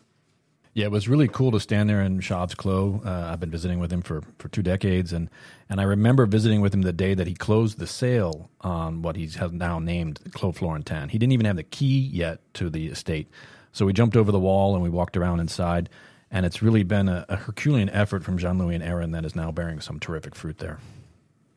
Yeah, 0.74 0.84
it 0.84 0.92
was 0.92 1.08
really 1.08 1.26
cool 1.26 1.50
to 1.50 1.58
stand 1.58 1.90
there 1.90 2.00
in 2.00 2.20
Chave's 2.20 2.54
Clos. 2.54 3.04
Uh, 3.04 3.30
I've 3.32 3.40
been 3.40 3.50
visiting 3.50 3.80
with 3.80 3.92
him 3.92 4.02
for, 4.02 4.22
for 4.38 4.46
two 4.48 4.62
decades, 4.62 5.12
and, 5.12 5.28
and 5.68 5.80
I 5.80 5.84
remember 5.84 6.24
visiting 6.26 6.60
with 6.60 6.72
him 6.72 6.82
the 6.82 6.92
day 6.92 7.14
that 7.14 7.26
he 7.26 7.34
closed 7.34 7.78
the 7.78 7.86
sale 7.88 8.48
on 8.60 9.02
what 9.02 9.16
he 9.16 9.26
has 9.26 9.52
now 9.52 9.80
named 9.80 10.20
Clos 10.34 10.58
Florentin. 10.58 11.08
He 11.08 11.18
didn't 11.18 11.32
even 11.32 11.46
have 11.46 11.56
the 11.56 11.64
key 11.64 11.98
yet 12.12 12.40
to 12.54 12.70
the 12.70 12.86
estate. 12.86 13.28
So 13.72 13.86
we 13.86 13.92
jumped 13.92 14.16
over 14.16 14.30
the 14.30 14.38
wall 14.38 14.74
and 14.74 14.84
we 14.84 14.90
walked 14.90 15.16
around 15.16 15.40
inside, 15.40 15.88
and 16.30 16.44
it's 16.44 16.62
really 16.62 16.82
been 16.82 17.08
a, 17.08 17.24
a 17.28 17.36
Herculean 17.36 17.88
effort 17.90 18.24
from 18.24 18.38
Jean 18.38 18.58
Louis 18.58 18.74
and 18.74 18.84
Erin 18.84 19.12
that 19.12 19.24
is 19.24 19.36
now 19.36 19.50
bearing 19.50 19.80
some 19.80 20.00
terrific 20.00 20.34
fruit 20.34 20.58
there. 20.58 20.78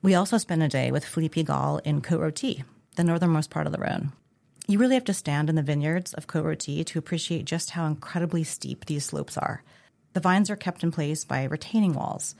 We 0.01 0.15
also 0.15 0.37
spent 0.37 0.61
a 0.61 0.67
day 0.67 0.91
with 0.91 1.05
Philippe 1.05 1.43
Guigal 1.43 1.81
in 1.83 2.01
Côte-Rôtie, 2.01 2.63
the 2.95 3.03
northernmost 3.03 3.49
part 3.49 3.67
of 3.67 3.73
the 3.73 3.79
Rhone. 3.79 4.13
You 4.67 4.79
really 4.79 4.93
have 4.93 5.05
to 5.05 5.13
stand 5.13 5.49
in 5.49 5.55
the 5.55 5.63
vineyards 5.63 6.13
of 6.13 6.27
Côte-Rôtie 6.27 6.85
to 6.85 6.99
appreciate 6.99 7.45
just 7.45 7.71
how 7.71 7.85
incredibly 7.85 8.43
steep 8.43 8.85
these 8.85 9.03
slopes 9.03 9.37
are. 9.37 9.63
The 10.13 10.19
vines 10.19 10.49
are 10.49 10.55
kept 10.55 10.83
in 10.83 10.91
place 10.91 11.25
by 11.25 11.43
retaining 11.43 11.93
walls. 11.93 12.35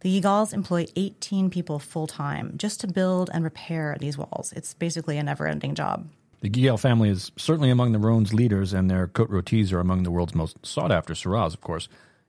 The 0.00 0.20
Guigals 0.20 0.54
employ 0.54 0.86
18 0.94 1.50
people 1.50 1.80
full 1.80 2.06
time 2.06 2.54
just 2.56 2.80
to 2.80 2.86
build 2.86 3.28
and 3.32 3.42
repair 3.42 3.96
these 3.98 4.16
walls. 4.16 4.52
It's 4.54 4.72
basically 4.74 5.18
a 5.18 5.22
never 5.22 5.46
ending 5.46 5.74
job. 5.74 6.06
The 6.40 6.50
Guigal 6.50 6.78
family 6.78 7.08
is 7.08 7.32
certainly 7.36 7.68
among 7.68 7.90
the 7.92 7.98
Rhone's 7.98 8.32
leaders, 8.32 8.72
and 8.72 8.88
their 8.88 9.08
Côte 9.08 9.28
Rôties 9.28 9.72
are 9.72 9.80
among 9.80 10.04
the 10.04 10.10
world's 10.10 10.36
most 10.36 10.64
sought 10.64 10.92
after 10.92 11.12
Syrahs, 11.12 11.52
of 11.52 11.60
course. 11.60 11.88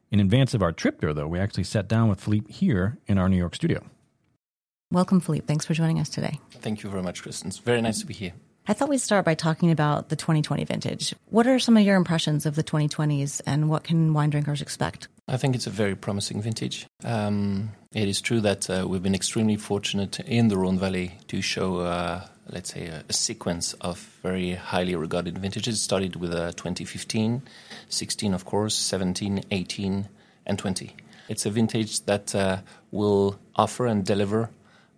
In 0.10 0.20
advance 0.20 0.56
of 0.56 0.64
our 0.64 0.72
trip 0.72 1.00
there, 1.00 1.14
though, 1.14 1.28
we 1.28 1.38
actually 1.38 1.66
sat 1.66 1.88
down 1.88 2.10
with 2.10 2.20
Philippe 2.20 2.52
here 2.52 2.98
in 3.06 3.20
our 3.20 3.30
New 3.30 3.38
York 3.38 3.54
studio. 3.54 3.84
Welcome, 4.92 5.20
Philippe. 5.20 5.46
Thanks 5.46 5.66
for 5.66 5.76
joining 5.76 6.00
us 6.00 6.10
today. 6.10 6.40
Thank 6.50 6.82
you 6.82 6.90
very 6.90 7.04
much, 7.04 7.22
Kristen. 7.22 7.50
It's 7.50 7.60
very 7.60 7.82
nice 7.82 8.00
to 8.00 8.08
be 8.08 8.16
here. 8.16 8.34
I 8.68 8.74
thought 8.74 8.90
we'd 8.90 9.00
start 9.00 9.26
by 9.26 9.36
talking 9.36 9.72
about 9.72 10.10
the 10.10 10.16
2020 10.16 10.64
vintage. 10.64 11.16
What 11.30 11.48
are 11.48 11.60
some 11.60 11.78
of 11.78 11.84
your 11.84 11.96
impressions 11.96 12.46
of 12.46 12.56
the 12.56 12.64
2020s 12.64 13.42
and 13.46 13.70
what 13.70 13.84
can 13.84 14.14
wine 14.14 14.32
drinkers 14.32 14.62
expect? 14.62 15.08
I 15.28 15.38
think 15.38 15.56
it's 15.56 15.68
a 15.68 15.72
very 15.72 15.96
promising 15.96 16.42
vintage. 16.42 16.88
Um, 17.04 17.72
it 17.94 18.08
is 18.08 18.22
true 18.22 18.42
that 18.42 18.70
uh, 18.70 18.86
we've 18.88 19.02
been 19.02 19.16
extremely 19.16 19.56
fortunate 19.56 20.20
in 20.22 20.50
the 20.50 20.58
Rhone 20.58 20.78
Valley 20.78 21.18
to 21.28 21.42
show, 21.42 21.80
uh, 21.80 22.28
let's 22.52 22.74
say, 22.74 22.88
a, 22.88 23.04
a, 23.08 23.14
sequence 23.14 23.74
of 23.82 24.00
very 24.22 24.54
highly 24.54 24.96
regarded 24.96 25.38
vintages. 25.38 25.76
It 25.76 25.82
started 25.82 26.16
with 26.16 26.34
uh, 26.34 26.52
2015, 26.52 27.42
16, 27.90 28.34
of 28.34 28.46
course, 28.46 28.76
17, 28.76 29.44
18, 29.52 30.10
and 30.46 30.60
20. 30.60 30.96
It's 31.30 31.46
a 31.46 31.50
vintage 31.50 32.02
that 32.02 32.34
uh, 32.34 32.62
will 32.92 33.40
offer 33.56 33.86
and 33.86 34.06
deliver 34.06 34.50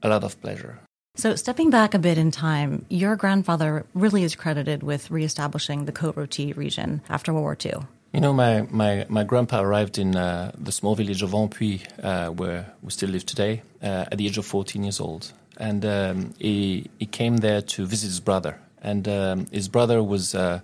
a 0.01 0.09
lot 0.09 0.23
of 0.23 0.39
pleasure. 0.41 0.79
So, 1.15 1.35
stepping 1.35 1.69
back 1.69 1.93
a 1.93 1.99
bit 1.99 2.17
in 2.17 2.31
time, 2.31 2.85
your 2.89 3.17
grandfather 3.17 3.85
really 3.93 4.23
is 4.23 4.33
credited 4.35 4.81
with 4.81 5.11
reestablishing 5.11 5.85
the 5.85 5.91
Côte 5.91 6.13
Rôtie 6.13 6.55
region 6.55 7.01
after 7.09 7.33
World 7.33 7.43
War 7.43 7.57
II. 7.63 7.85
You 8.13 8.21
know, 8.21 8.33
my, 8.33 8.67
my, 8.69 9.05
my 9.09 9.23
grandpa 9.23 9.61
arrived 9.61 9.97
in 9.97 10.15
uh, 10.15 10.51
the 10.57 10.71
small 10.71 10.95
village 10.95 11.21
of 11.21 11.31
Ampuis, 11.31 11.81
uh, 12.03 12.29
where 12.29 12.73
we 12.81 12.91
still 12.91 13.09
live 13.09 13.25
today, 13.25 13.61
uh, 13.83 14.05
at 14.11 14.17
the 14.17 14.25
age 14.25 14.37
of 14.37 14.45
14 14.45 14.83
years 14.83 14.99
old. 14.99 15.31
And 15.61 15.85
um, 15.85 16.33
he, 16.39 16.89
he 16.97 17.05
came 17.05 17.37
there 17.37 17.61
to 17.61 17.85
visit 17.85 18.07
his 18.07 18.19
brother. 18.19 18.57
And 18.81 19.07
um, 19.07 19.45
his 19.51 19.67
brother 19.67 20.01
was 20.01 20.33
uh, 20.33 20.61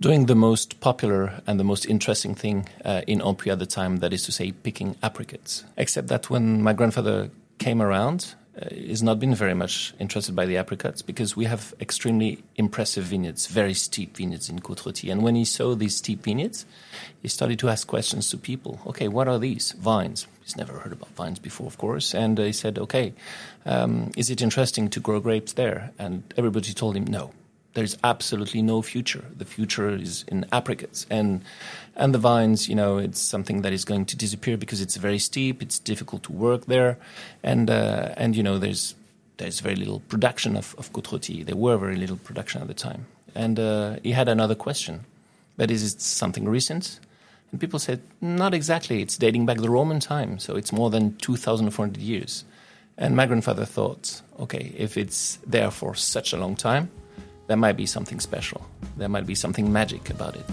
doing 0.00 0.26
the 0.26 0.36
most 0.36 0.78
popular 0.78 1.42
and 1.48 1.58
the 1.58 1.64
most 1.64 1.84
interesting 1.84 2.36
thing 2.36 2.68
uh, 2.84 3.02
in 3.08 3.18
Ampuis 3.20 3.52
at 3.52 3.58
the 3.58 3.66
time, 3.66 3.96
that 3.96 4.12
is 4.12 4.22
to 4.22 4.32
say, 4.32 4.52
picking 4.52 4.94
apricots. 5.02 5.64
Except 5.76 6.06
that 6.08 6.30
when 6.30 6.62
my 6.62 6.72
grandfather 6.72 7.30
came 7.58 7.82
around, 7.82 8.34
uh, 8.60 8.68
he's 8.70 9.02
not 9.02 9.18
been 9.18 9.34
very 9.34 9.54
much 9.54 9.94
interested 9.98 10.36
by 10.36 10.46
the 10.46 10.56
apricots 10.56 11.02
because 11.02 11.36
we 11.36 11.44
have 11.46 11.74
extremely 11.80 12.42
impressive 12.56 13.04
vineyards, 13.04 13.46
very 13.46 13.74
steep 13.74 14.16
vineyards 14.16 14.48
in 14.48 14.60
Côte 14.60 15.10
And 15.10 15.22
when 15.22 15.34
he 15.34 15.44
saw 15.44 15.74
these 15.74 15.96
steep 15.96 16.22
vineyards, 16.22 16.64
he 17.20 17.28
started 17.28 17.58
to 17.58 17.68
ask 17.68 17.86
questions 17.86 18.30
to 18.30 18.36
people. 18.36 18.80
Okay, 18.86 19.08
what 19.08 19.26
are 19.26 19.38
these? 19.38 19.72
Vines. 19.72 20.26
He's 20.42 20.56
never 20.56 20.78
heard 20.78 20.92
about 20.92 21.10
vines 21.10 21.38
before, 21.38 21.66
of 21.66 21.78
course. 21.78 22.14
And 22.14 22.38
uh, 22.38 22.44
he 22.44 22.52
said, 22.52 22.78
okay, 22.78 23.14
um, 23.66 24.12
is 24.16 24.30
it 24.30 24.42
interesting 24.42 24.88
to 24.90 25.00
grow 25.00 25.18
grapes 25.18 25.54
there? 25.54 25.90
And 25.98 26.22
everybody 26.36 26.72
told 26.74 26.96
him, 26.96 27.06
no, 27.06 27.32
there's 27.74 27.96
absolutely 28.02 28.62
no 28.62 28.82
future. 28.82 29.24
The 29.36 29.44
future 29.44 29.90
is 29.90 30.24
in 30.28 30.46
apricots 30.52 31.06
and 31.10 31.42
and 31.96 32.14
the 32.14 32.18
vines. 32.18 32.68
You 32.68 32.76
know, 32.76 32.98
it's 32.98 33.20
something 33.20 33.62
that 33.62 33.72
is 33.72 33.84
going 33.84 34.06
to 34.06 34.16
disappear 34.16 34.56
because 34.56 34.80
it's 34.80 34.96
very 34.96 35.18
steep. 35.18 35.62
It's 35.62 35.78
difficult 35.78 36.22
to 36.24 36.32
work 36.32 36.66
there, 36.66 36.98
and 37.42 37.70
uh, 37.70 38.14
and 38.16 38.36
you 38.36 38.42
know, 38.42 38.58
there's 38.58 38.94
there's 39.36 39.60
very 39.60 39.76
little 39.76 40.00
production 40.08 40.56
of 40.56 40.74
of 40.78 40.92
Côte 40.92 41.44
There 41.44 41.56
were 41.56 41.76
very 41.76 41.96
little 41.96 42.16
production 42.16 42.62
at 42.62 42.68
the 42.68 42.74
time. 42.74 43.06
And 43.34 43.58
uh, 43.58 43.96
he 44.02 44.12
had 44.12 44.28
another 44.28 44.54
question: 44.54 45.04
that 45.56 45.70
is, 45.70 45.94
it 45.94 46.00
something 46.00 46.48
recent? 46.48 47.00
And 47.50 47.60
people 47.60 47.78
said, 47.78 48.00
not 48.20 48.52
exactly. 48.52 49.00
It's 49.00 49.16
dating 49.16 49.46
back 49.46 49.58
the 49.58 49.70
Roman 49.70 50.00
time, 50.00 50.40
so 50.40 50.56
it's 50.56 50.72
more 50.72 50.90
than 50.90 51.16
2,400 51.18 52.02
years. 52.02 52.44
And 52.98 53.14
my 53.14 53.26
grandfather 53.26 53.64
thought, 53.64 54.22
okay, 54.40 54.72
if 54.76 54.96
it's 54.96 55.38
there 55.46 55.70
for 55.70 55.94
such 55.94 56.32
a 56.32 56.36
long 56.36 56.56
time, 56.56 56.90
there 57.46 57.56
might 57.56 57.76
be 57.76 57.86
something 57.86 58.20
special. 58.20 58.66
There 58.96 59.08
might 59.08 59.26
be 59.26 59.34
something 59.34 59.72
magic 59.72 60.10
about 60.10 60.36
it. 60.36 60.46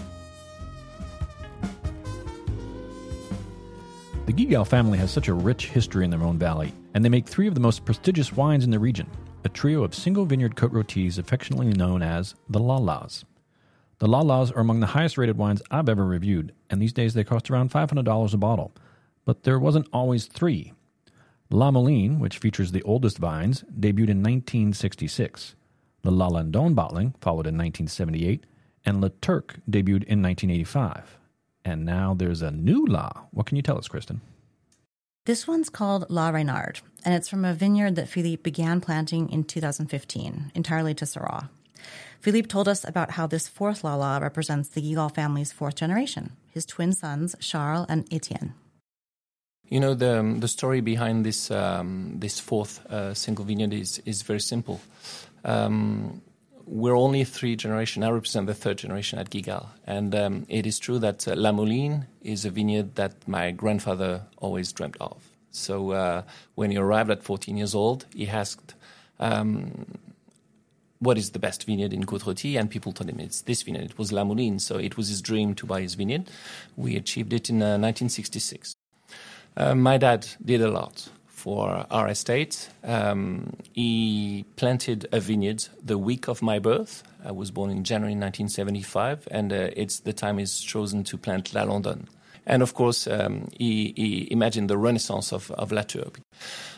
The 4.25 4.33
Guigal 4.33 4.67
family 4.67 4.97
has 4.97 5.11
such 5.11 5.27
a 5.27 5.33
rich 5.33 5.67
history 5.67 6.05
in 6.05 6.11
the 6.11 6.17
Rhone 6.17 6.37
Valley, 6.37 6.73
and 6.93 7.03
they 7.03 7.09
make 7.09 7.27
three 7.27 7.47
of 7.47 7.53
the 7.53 7.59
most 7.59 7.85
prestigious 7.85 8.31
wines 8.31 8.63
in 8.63 8.71
the 8.71 8.79
region 8.79 9.07
a 9.43 9.49
trio 9.49 9.83
of 9.83 9.95
single 9.95 10.25
vineyard 10.25 10.55
Côte 10.55 10.71
Rôtis 10.71 11.17
affectionately 11.17 11.67
known 11.73 12.01
as 12.03 12.35
the 12.47 12.59
Lalas. 12.59 13.23
The 13.97 14.07
Lalas 14.07 14.55
are 14.55 14.59
among 14.59 14.79
the 14.79 14.87
highest 14.87 15.17
rated 15.17 15.37
wines 15.37 15.61
I've 15.71 15.89
ever 15.89 16.05
reviewed, 16.05 16.53
and 16.69 16.81
these 16.81 16.93
days 16.93 17.13
they 17.13 17.23
cost 17.23 17.49
around 17.49 17.71
$500 17.71 18.33
a 18.33 18.37
bottle. 18.37 18.73
But 19.25 19.43
there 19.43 19.59
wasn't 19.59 19.87
always 19.93 20.25
three. 20.25 20.73
La 21.49 21.69
Mouline, 21.69 22.19
which 22.19 22.37
features 22.37 22.71
the 22.71 22.83
oldest 22.83 23.17
vines, 23.17 23.63
debuted 23.77 24.09
in 24.09 24.23
1966. 24.23 25.55
The 26.03 26.11
La 26.11 26.29
Landonne 26.29 26.75
bottling 26.75 27.13
followed 27.21 27.47
in 27.47 27.57
1978, 27.57 28.45
and 28.85 29.01
La 29.01 29.09
Turque 29.21 29.59
debuted 29.69 30.03
in 30.05 30.21
1985. 30.21 31.17
And 31.63 31.85
now 31.85 32.13
there's 32.13 32.41
a 32.41 32.51
new 32.51 32.85
La. 32.85 33.11
What 33.31 33.45
can 33.45 33.55
you 33.55 33.61
tell 33.61 33.77
us, 33.77 33.87
Kristen? 33.87 34.21
This 35.25 35.47
one's 35.47 35.69
called 35.69 36.09
La 36.09 36.31
Reynarde, 36.31 36.81
and 37.05 37.13
it's 37.13 37.29
from 37.29 37.45
a 37.45 37.53
vineyard 37.53 37.95
that 37.95 38.09
Philippe 38.09 38.41
began 38.41 38.81
planting 38.81 39.29
in 39.29 39.43
2015, 39.43 40.51
entirely 40.55 40.95
to 40.95 41.05
Syrah. 41.05 41.49
Philippe 42.19 42.47
told 42.47 42.67
us 42.67 42.83
about 42.87 43.11
how 43.11 43.27
this 43.27 43.47
fourth 43.47 43.83
Lala 43.83 44.19
represents 44.19 44.69
the 44.69 44.81
Guigal 44.81 45.13
family's 45.13 45.51
fourth 45.51 45.75
generation, 45.75 46.31
his 46.49 46.65
twin 46.65 46.93
sons, 46.93 47.35
Charles 47.39 47.85
and 47.89 48.11
Etienne. 48.11 48.53
You 49.69 49.79
know, 49.79 49.93
the, 49.93 50.19
um, 50.19 50.39
the 50.39 50.47
story 50.47 50.81
behind 50.81 51.25
this, 51.25 51.49
um, 51.49 52.15
this 52.19 52.39
fourth 52.39 52.85
uh, 52.87 53.13
single 53.13 53.45
vineyard 53.45 53.73
is, 53.73 53.99
is 54.05 54.21
very 54.21 54.39
simple. 54.39 54.81
Um, 55.43 56.21
we're 56.65 56.95
only 56.95 57.23
three 57.23 57.55
generation. 57.55 58.03
I 58.03 58.09
represent 58.09 58.47
the 58.47 58.53
third 58.53 58.77
generation 58.77 59.19
at 59.19 59.29
Guigal, 59.29 59.67
and 59.85 60.15
um, 60.15 60.45
it 60.47 60.65
is 60.65 60.79
true 60.79 60.99
that 60.99 61.27
uh, 61.27 61.35
La 61.35 61.51
Mouline 61.51 62.07
is 62.21 62.45
a 62.45 62.49
vineyard 62.49 62.95
that 62.95 63.27
my 63.27 63.51
grandfather 63.51 64.23
always 64.37 64.71
dreamt 64.71 64.95
of. 65.01 65.21
So 65.51 65.91
uh, 65.91 66.21
when 66.55 66.71
he 66.71 66.77
arrived 66.77 67.09
at 67.09 67.23
14 67.23 67.57
years 67.57 67.75
old, 67.75 68.05
he 68.15 68.29
asked, 68.29 68.73
um, 69.19 69.99
"What 70.99 71.17
is 71.17 71.31
the 71.31 71.39
best 71.39 71.65
vineyard 71.65 71.91
in 71.91 72.05
Côte 72.05 72.57
And 72.57 72.69
people 72.69 72.93
told 72.93 73.09
him 73.09 73.19
it's 73.19 73.41
this 73.41 73.63
vineyard. 73.63 73.91
It 73.91 73.97
was 73.97 74.13
La 74.13 74.23
Mouline. 74.23 74.59
So 74.59 74.77
it 74.77 74.95
was 74.95 75.09
his 75.09 75.21
dream 75.21 75.55
to 75.55 75.65
buy 75.65 75.81
his 75.81 75.95
vineyard. 75.95 76.29
We 76.77 76.95
achieved 76.95 77.33
it 77.33 77.49
in 77.49 77.61
uh, 77.61 77.77
1966. 77.77 78.75
Uh, 79.57 79.75
my 79.75 79.97
dad 79.97 80.25
did 80.45 80.61
a 80.61 80.71
lot 80.71 81.09
for 81.41 81.87
our 81.89 82.07
estate. 82.07 82.69
Um, 82.83 83.53
he 83.73 84.45
planted 84.57 85.07
a 85.11 85.19
vineyard 85.19 85.67
the 85.83 85.97
week 85.97 86.27
of 86.27 86.41
my 86.41 86.59
birth. 86.59 87.03
I 87.25 87.31
was 87.31 87.49
born 87.49 87.71
in 87.71 87.83
January 87.83 88.13
1975, 88.13 89.27
and 89.31 89.51
uh, 89.51 89.69
it's 89.75 90.01
the 90.01 90.13
time 90.13 90.37
he's 90.37 90.59
chosen 90.59 91.03
to 91.05 91.17
plant 91.17 91.53
La 91.53 91.63
Landonne. 91.63 92.05
And 92.45 92.61
of 92.61 92.73
course, 92.73 93.07
um, 93.07 93.47
he, 93.57 93.93
he, 93.95 94.27
imagined 94.31 94.69
the 94.69 94.77
renaissance 94.77 95.31
of, 95.31 95.51
of 95.51 95.71
La 95.71 95.81
Tour. 95.81 96.11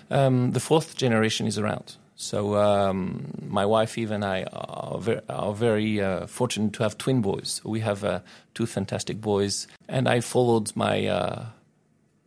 Um, 0.09 0.51
the 0.51 0.59
fourth 0.59 0.95
generation 0.95 1.47
is 1.47 1.57
around. 1.57 1.95
So 2.15 2.55
um, 2.55 3.33
my 3.47 3.65
wife 3.65 3.97
Eve 3.97 4.11
and 4.11 4.23
I 4.23 4.43
are 4.53 4.99
very, 4.99 5.21
are 5.27 5.53
very 5.53 6.01
uh, 6.01 6.27
fortunate 6.27 6.73
to 6.73 6.83
have 6.83 6.97
twin 6.97 7.21
boys. 7.21 7.61
We 7.65 7.81
have 7.81 8.03
uh, 8.03 8.19
two 8.53 8.65
fantastic 8.65 9.19
boys, 9.19 9.67
and 9.89 10.07
I 10.07 10.21
followed 10.21 10.75
my 10.75 11.07
uh, 11.07 11.45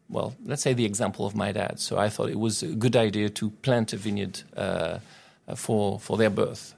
well, 0.08 0.36
let's 0.44 0.62
say 0.62 0.72
the 0.72 0.84
example 0.84 1.26
of 1.26 1.34
my 1.34 1.52
dad. 1.52 1.80
So 1.80 1.98
I 1.98 2.08
thought 2.08 2.30
it 2.30 2.38
was 2.38 2.62
a 2.62 2.68
good 2.68 2.96
idea 2.96 3.28
to 3.30 3.50
plant 3.50 3.92
a 3.92 3.96
vineyard 3.96 4.42
uh, 4.56 4.98
for 5.54 5.98
for 6.00 6.16
their 6.16 6.30
birth. 6.30 6.74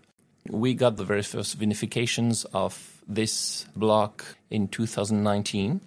We 0.48 0.74
got 0.74 0.96
the 0.96 1.04
very 1.04 1.22
first 1.22 1.58
vinifications 1.58 2.46
of 2.54 3.02
this 3.06 3.66
block 3.76 4.24
in 4.50 4.68
2019, 4.68 5.80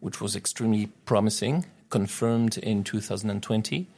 which 0.00 0.20
was 0.20 0.36
extremely 0.36 0.86
promising, 1.04 1.66
confirmed 1.90 2.58
in 2.58 2.84
2020. 2.84 3.88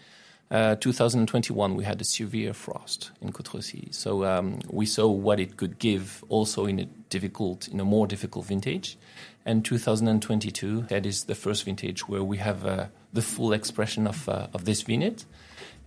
Uh, 0.51 0.77
2021, 0.77 1.75
we 1.75 1.85
had 1.85 2.01
a 2.01 2.05
severe 2.05 2.55
frost 2.55 3.11
in 3.21 3.33
Côte 3.33 3.95
so 3.95 4.25
um, 4.25 4.61
we 4.71 4.87
saw 4.87 5.07
what 5.07 5.39
it 5.39 5.59
could 5.59 5.79
give 5.79 6.25
also 6.31 6.65
in 6.65 6.79
a 6.79 6.87
difficult, 7.11 7.69
in 7.69 7.79
a 7.81 7.85
more 7.85 8.07
difficult 8.07 8.47
vintage. 8.47 8.97
And 9.45 9.65
2022, 9.65 10.83
that 10.89 11.07
is 11.07 11.25
the 11.25 11.35
first 11.35 11.65
vintage 11.65 12.07
where 12.07 12.23
we 12.23 12.37
have 12.39 12.67
uh, 12.67 12.87
the 13.13 13.23
full 13.23 13.53
expression 13.53 14.07
of 14.07 14.29
uh, 14.29 14.49
of 14.53 14.65
this 14.65 14.83
vineyard. 14.83 15.25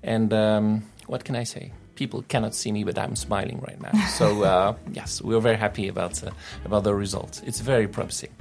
And 0.04 0.34
um, 0.34 0.84
what 1.08 1.24
can 1.24 1.36
I 1.36 1.44
say? 1.44 1.72
People 1.96 2.24
cannot 2.28 2.56
see 2.56 2.72
me, 2.72 2.84
but 2.84 2.98
I'm 2.98 3.16
smiling 3.16 3.60
right 3.60 3.80
now. 3.80 3.92
So 4.18 4.44
uh, 4.44 4.76
yes, 4.92 5.22
we're 5.22 5.40
very 5.42 5.58
happy 5.58 5.88
about 5.88 6.24
uh, 6.24 6.32
about 6.66 6.84
the 6.84 6.96
results. 6.96 7.42
It's 7.46 7.60
very 7.60 7.88
promising. 7.88 8.32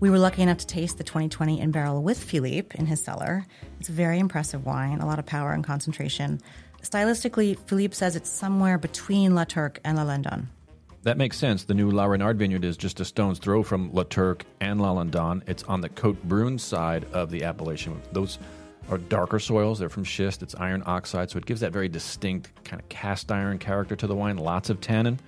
We 0.00 0.08
were 0.08 0.18
lucky 0.18 0.40
enough 0.40 0.56
to 0.58 0.66
taste 0.66 0.96
the 0.96 1.04
2020 1.04 1.60
in 1.60 1.72
barrel 1.72 2.02
with 2.02 2.18
Philippe 2.18 2.74
in 2.78 2.86
his 2.86 3.04
cellar. 3.04 3.44
It's 3.80 3.90
a 3.90 3.92
very 3.92 4.18
impressive 4.18 4.64
wine, 4.64 5.00
a 5.00 5.06
lot 5.06 5.18
of 5.18 5.26
power 5.26 5.52
and 5.52 5.62
concentration. 5.62 6.40
Stylistically, 6.82 7.58
Philippe 7.66 7.94
says 7.94 8.16
it's 8.16 8.30
somewhere 8.30 8.78
between 8.78 9.34
La 9.34 9.44
Turque 9.44 9.80
and 9.84 9.96
La 9.96 10.04
Landonne. 10.04 10.46
That 11.02 11.16
makes 11.16 11.38
sense. 11.38 11.64
The 11.64 11.74
new 11.74 11.90
La 11.90 12.04
Reynarde 12.04 12.38
vineyard 12.38 12.64
is 12.64 12.76
just 12.76 13.00
a 13.00 13.04
stone's 13.04 13.38
throw 13.38 13.62
from 13.62 13.92
La 13.92 14.02
Turque 14.02 14.44
and 14.60 14.80
La 14.80 14.92
Landonne. 14.94 15.42
It's 15.46 15.62
on 15.64 15.80
the 15.80 15.88
Cote 15.88 16.22
Brune 16.24 16.58
side 16.58 17.06
of 17.12 17.30
the 17.30 17.44
appellation. 17.44 18.00
Those 18.12 18.38
are 18.90 18.98
darker 18.98 19.38
soils. 19.38 19.78
They're 19.78 19.88
from 19.88 20.04
schist. 20.04 20.42
It's 20.42 20.54
iron 20.56 20.82
oxide, 20.84 21.30
so 21.30 21.38
it 21.38 21.46
gives 21.46 21.60
that 21.60 21.72
very 21.72 21.88
distinct 21.88 22.64
kind 22.64 22.82
of 22.82 22.88
cast 22.88 23.32
iron 23.32 23.58
character 23.58 23.96
to 23.96 24.06
the 24.06 24.14
wine. 24.14 24.36
Lots 24.36 24.68
of 24.68 24.80
tannin. 24.80 25.20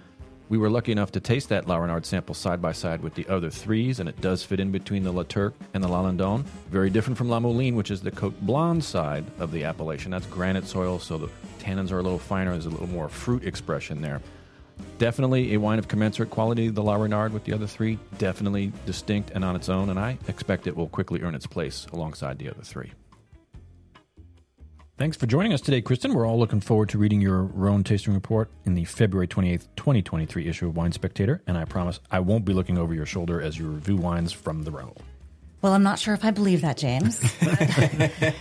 We 0.53 0.59
were 0.59 0.69
lucky 0.69 0.93
enough 0.93 1.13
to 1.13 1.21
taste 1.21 1.49
that 1.49 1.67
La 1.67 1.79
Reynarde 1.79 2.05
sample 2.05 2.35
side 2.35 2.61
by 2.61 2.73
side 2.73 3.03
with 3.03 3.15
the 3.15 3.27
other 3.27 3.49
threes, 3.49 4.01
and 4.01 4.07
it 4.07 4.21
does 4.21 4.45
fit 4.45 4.61
in 4.61 4.71
between 4.71 5.03
the 5.03 5.11
La 5.11 5.23
Turque 5.23 5.55
and 5.73 5.83
the 5.83 5.89
La 5.89 6.03
Landonne. 6.03 6.45
Very 6.69 6.91
different 6.91 7.17
from 7.17 7.31
La 7.31 7.41
Mouline, 7.41 7.75
which 7.75 7.91
is 7.91 8.03
the 8.03 8.11
Cote 8.11 8.39
Blonde 8.43 8.85
side 8.85 9.25
of 9.39 9.51
the 9.51 9.65
appellation. 9.65 10.11
That's 10.11 10.27
granite 10.27 10.67
soil, 10.67 10.99
so 10.99 11.17
the 11.17 11.31
tannins 11.59 11.91
are 11.91 12.01
a 12.01 12.03
little 12.03 12.19
finer. 12.19 12.53
There's 12.53 12.67
a 12.67 12.69
little 12.69 12.87
more 12.87 13.09
fruit 13.09 13.45
expression 13.45 14.03
there. 14.03 14.21
Definitely 14.99 15.55
a 15.55 15.57
wine 15.59 15.79
of 15.79 15.89
commensurate 15.89 16.29
quality, 16.29 16.69
the 16.69 16.83
La 16.83 16.97
Reynarde 16.97 17.33
with 17.33 17.45
the 17.45 17.55
other 17.55 17.67
three. 17.67 17.99
Definitely 18.19 18.75
distinct 18.85 19.31
and 19.31 19.47
on 19.47 19.57
its 19.57 19.71
own, 19.71 19.89
and 19.89 19.99
I 19.99 20.19
expect 20.29 20.67
it 20.67 20.77
will 20.77 20.89
quickly 20.89 21.23
earn 21.23 21.35
its 21.35 21.47
place 21.47 21.87
alongside 21.95 22.39
the 22.39 22.51
other 22.51 22.63
three. 22.63 22.93
Thanks 24.99 25.17
for 25.17 25.27
joining 25.27 25.55
us 25.55 25.63
today, 25.63 25.81
Kristen. 25.81 26.13
We're 26.13 26.27
all 26.27 26.39
looking 26.39 26.61
forward 26.61 26.91
to 26.91 26.99
reading 26.99 27.23
your 27.23 27.43
Rhone 27.43 27.83
tasting 27.83 28.13
report 28.13 28.51
in 28.67 28.75
the 28.75 28.85
February 28.85 29.27
28th, 29.27 29.67
2023 29.75 30.47
issue 30.47 30.69
of 30.69 30.77
Wine 30.77 30.93
Spectator, 30.93 31.43
and 31.47 31.57
I 31.57 31.65
promise 31.65 31.99
I 32.11 32.21
won't 32.21 32.45
be 32.45 32.53
looking 32.53 32.77
over 32.77 32.93
your 32.93 33.07
shoulder 33.07 33.41
as 33.41 33.59
you 33.59 33.69
review 33.69 33.97
wines 33.97 34.33
from 34.33 34.65
the 34.65 34.71
Rhone. 34.71 34.95
Well, 35.63 35.73
I'm 35.73 35.83
not 35.83 35.99
sure 35.99 36.13
if 36.13 36.25
I 36.25 36.31
believe 36.31 36.61
that, 36.61 36.77
James. 36.77 37.21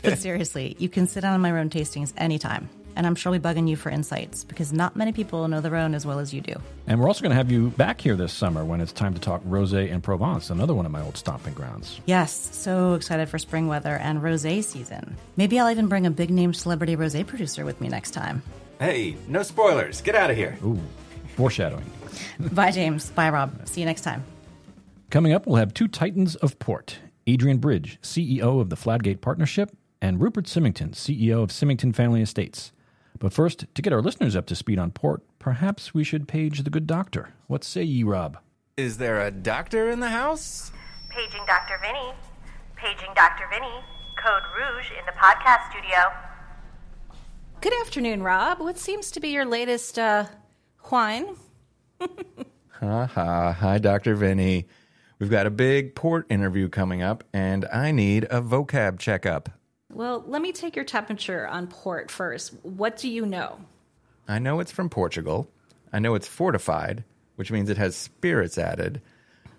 but 0.03 0.17
seriously, 0.19 0.75
you 0.77 0.89
can 0.89 1.07
sit 1.07 1.21
down 1.21 1.33
on 1.33 1.41
my 1.41 1.51
Rhone 1.51 1.69
tastings 1.69 2.13
anytime. 2.17 2.69
And 2.95 3.07
I'm 3.07 3.15
sure 3.15 3.31
we'll 3.31 3.39
be 3.39 3.47
bugging 3.47 3.69
you 3.69 3.75
for 3.75 3.89
insights 3.89 4.43
because 4.43 4.73
not 4.73 4.95
many 4.95 5.11
people 5.11 5.47
know 5.47 5.61
the 5.61 5.71
Rhone 5.71 5.95
as 5.95 6.05
well 6.05 6.19
as 6.19 6.33
you 6.33 6.41
do. 6.41 6.55
And 6.87 6.99
we're 6.99 7.07
also 7.07 7.21
going 7.21 7.31
to 7.31 7.35
have 7.35 7.51
you 7.51 7.69
back 7.71 8.01
here 8.01 8.15
this 8.15 8.33
summer 8.33 8.65
when 8.65 8.81
it's 8.81 8.91
time 8.91 9.13
to 9.13 9.19
talk 9.19 9.43
Rosé 9.43 9.91
and 9.91 10.03
Provence, 10.03 10.49
another 10.49 10.73
one 10.73 10.85
of 10.85 10.91
my 10.91 11.01
old 11.01 11.17
stomping 11.17 11.53
grounds. 11.53 11.99
Yes, 12.05 12.49
so 12.55 12.93
excited 12.93 13.29
for 13.29 13.39
spring 13.39 13.67
weather 13.67 13.95
and 13.95 14.21
rosé 14.21 14.63
season. 14.63 15.15
Maybe 15.37 15.59
I'll 15.59 15.71
even 15.71 15.87
bring 15.87 16.05
a 16.05 16.11
big 16.11 16.29
name 16.29 16.53
celebrity 16.53 16.95
rosé 16.95 17.25
producer 17.25 17.65
with 17.65 17.79
me 17.81 17.87
next 17.89 18.11
time. 18.11 18.43
Hey, 18.79 19.15
no 19.27 19.43
spoilers. 19.43 20.01
Get 20.01 20.15
out 20.15 20.31
of 20.31 20.37
here. 20.37 20.57
Ooh, 20.65 20.79
foreshadowing. 21.35 21.89
Bye, 22.39 22.71
James. 22.71 23.11
Bye, 23.11 23.29
Rob. 23.29 23.67
See 23.67 23.81
you 23.81 23.85
next 23.85 24.01
time. 24.01 24.23
Coming 25.11 25.33
up, 25.33 25.45
we'll 25.45 25.57
have 25.57 25.73
two 25.73 25.87
titans 25.87 26.35
of 26.37 26.57
port 26.59 26.99
Adrian 27.27 27.57
Bridge, 27.57 27.99
CEO 28.01 28.59
of 28.59 28.69
the 28.69 28.75
Fladgate 28.75 29.21
Partnership, 29.21 29.71
and 30.01 30.21
Rupert 30.21 30.47
Symington, 30.47 30.91
CEO 30.91 31.43
of 31.43 31.51
Symington 31.51 31.93
Family 31.93 32.21
Estates. 32.21 32.71
But 33.21 33.33
first, 33.33 33.65
to 33.75 33.81
get 33.83 33.93
our 33.93 34.01
listeners 34.01 34.35
up 34.35 34.47
to 34.47 34.55
speed 34.55 34.79
on 34.79 34.89
port, 34.89 35.21
perhaps 35.37 35.93
we 35.93 36.03
should 36.03 36.27
page 36.27 36.63
the 36.63 36.71
good 36.71 36.87
doctor. 36.87 37.29
What 37.45 37.63
say 37.63 37.83
ye, 37.83 38.01
Rob? 38.01 38.39
Is 38.77 38.97
there 38.97 39.21
a 39.23 39.29
doctor 39.29 39.91
in 39.91 39.99
the 39.99 40.09
house? 40.09 40.71
Paging 41.07 41.45
Dr. 41.45 41.77
Vinny. 41.83 42.13
Paging 42.75 43.13
Dr. 43.15 43.45
Vinny. 43.51 43.75
Code 44.17 44.41
Rouge 44.57 44.89
in 44.97 45.05
the 45.05 45.11
podcast 45.11 45.69
studio. 45.69 45.99
Good 47.61 47.73
afternoon, 47.81 48.23
Rob. 48.23 48.59
What 48.59 48.79
seems 48.79 49.11
to 49.11 49.19
be 49.19 49.29
your 49.29 49.45
latest 49.45 49.99
uh, 49.99 50.25
wine? 50.91 51.35
Ha 52.79 53.05
ha. 53.05 53.51
Hi, 53.51 53.77
Dr. 53.77 54.15
Vinny. 54.15 54.65
We've 55.19 55.29
got 55.29 55.45
a 55.45 55.51
big 55.51 55.93
port 55.93 56.25
interview 56.31 56.67
coming 56.67 57.03
up, 57.03 57.23
and 57.31 57.67
I 57.71 57.91
need 57.91 58.23
a 58.31 58.41
vocab 58.41 58.97
checkup. 58.97 59.49
Well, 59.93 60.23
let 60.27 60.41
me 60.41 60.51
take 60.51 60.75
your 60.75 60.85
temperature 60.85 61.47
on 61.47 61.67
port 61.67 62.09
first. 62.11 62.53
What 62.63 62.97
do 62.97 63.09
you 63.09 63.25
know? 63.25 63.59
I 64.27 64.39
know 64.39 64.59
it's 64.59 64.71
from 64.71 64.89
Portugal. 64.89 65.49
I 65.91 65.99
know 65.99 66.15
it's 66.15 66.27
fortified, 66.27 67.03
which 67.35 67.51
means 67.51 67.69
it 67.69 67.77
has 67.77 67.95
spirits 67.95 68.57
added. 68.57 69.01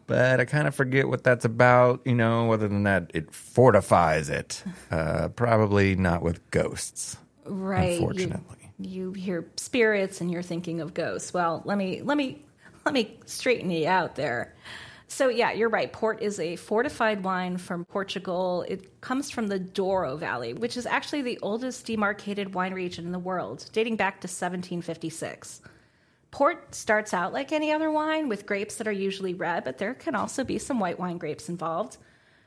But 0.06 0.40
I 0.40 0.44
kind 0.44 0.66
of 0.66 0.74
forget 0.74 1.08
what 1.08 1.22
that's 1.24 1.44
about, 1.44 2.00
you 2.04 2.14
know, 2.14 2.52
other 2.52 2.68
than 2.68 2.82
that, 2.84 3.10
it 3.14 3.32
fortifies 3.32 4.28
it. 4.28 4.62
Uh, 4.90 5.28
probably 5.28 5.94
not 5.96 6.22
with 6.22 6.50
ghosts. 6.50 7.16
Right. 7.46 7.92
you- 7.92 8.06
Unfortunately. 8.06 8.56
You, 8.78 9.12
hear 9.12 9.46
spirits 9.56 10.20
and 10.20 10.30
you're 10.30 10.42
thinking 10.42 10.80
of 10.82 10.92
ghosts. 10.92 11.32
Well, 11.32 11.62
let 11.64 11.78
me 11.78 12.02
let 12.02 12.16
me 12.18 12.44
let 12.84 12.92
me 12.92 13.16
straighten 13.26 13.70
you 13.70 13.86
out 13.88 14.16
there. 14.16 14.54
So 15.12 15.28
yeah, 15.28 15.52
you're 15.52 15.68
right. 15.68 15.92
Port 15.92 16.22
is 16.22 16.40
a 16.40 16.56
fortified 16.56 17.22
wine 17.22 17.58
from 17.58 17.84
Portugal. 17.84 18.64
It 18.66 19.02
comes 19.02 19.30
from 19.30 19.48
the 19.48 19.58
Douro 19.58 20.16
Valley, 20.16 20.54
which 20.54 20.78
is 20.78 20.86
actually 20.86 21.20
the 21.20 21.38
oldest 21.42 21.84
demarcated 21.84 22.54
wine 22.54 22.72
region 22.72 23.04
in 23.04 23.12
the 23.12 23.18
world, 23.18 23.68
dating 23.74 23.96
back 23.96 24.22
to 24.22 24.26
1756. 24.26 25.60
Port 26.30 26.74
starts 26.74 27.12
out 27.12 27.34
like 27.34 27.52
any 27.52 27.72
other 27.72 27.90
wine 27.90 28.30
with 28.30 28.46
grapes 28.46 28.76
that 28.76 28.88
are 28.88 28.92
usually 28.92 29.34
red, 29.34 29.64
but 29.64 29.76
there 29.76 29.92
can 29.92 30.14
also 30.14 30.44
be 30.44 30.58
some 30.58 30.80
white 30.80 30.98
wine 30.98 31.18
grapes 31.18 31.50
involved. 31.50 31.98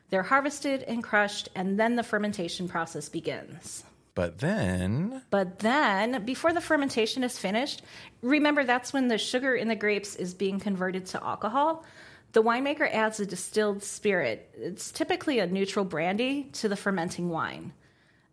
They're 0.10 0.24
harvested 0.24 0.82
and 0.82 1.04
crushed, 1.04 1.50
and 1.54 1.80
then 1.80 1.96
the 1.96 2.04
fermentation 2.04 2.68
process 2.68 3.10
begins. 3.10 3.84
But 4.16 4.40
then, 4.40 5.22
But 5.30 5.60
then, 5.60 6.26
before 6.26 6.52
the 6.52 6.62
fermentation 6.62 7.24
is 7.24 7.38
finished, 7.38 7.84
remember 8.24 8.64
that's 8.64 8.92
when 8.92 9.08
the 9.08 9.20
sugar 9.20 9.54
in 9.54 9.68
the 9.68 9.76
grapes 9.76 10.16
is 10.16 10.34
being 10.34 10.60
converted 10.60 11.06
to 11.08 11.24
alcohol. 11.24 11.86
The 12.36 12.44
winemaker 12.44 12.94
adds 12.94 13.22
a 13.22 13.26
distilled 13.26 13.82
spirit. 13.82 14.54
It's 14.58 14.92
typically 14.92 15.40
a 15.40 15.48
neutral 15.48 15.86
brandy 15.86 16.50
to 16.56 16.68
the 16.68 16.76
fermenting 16.76 17.30
wine. 17.30 17.72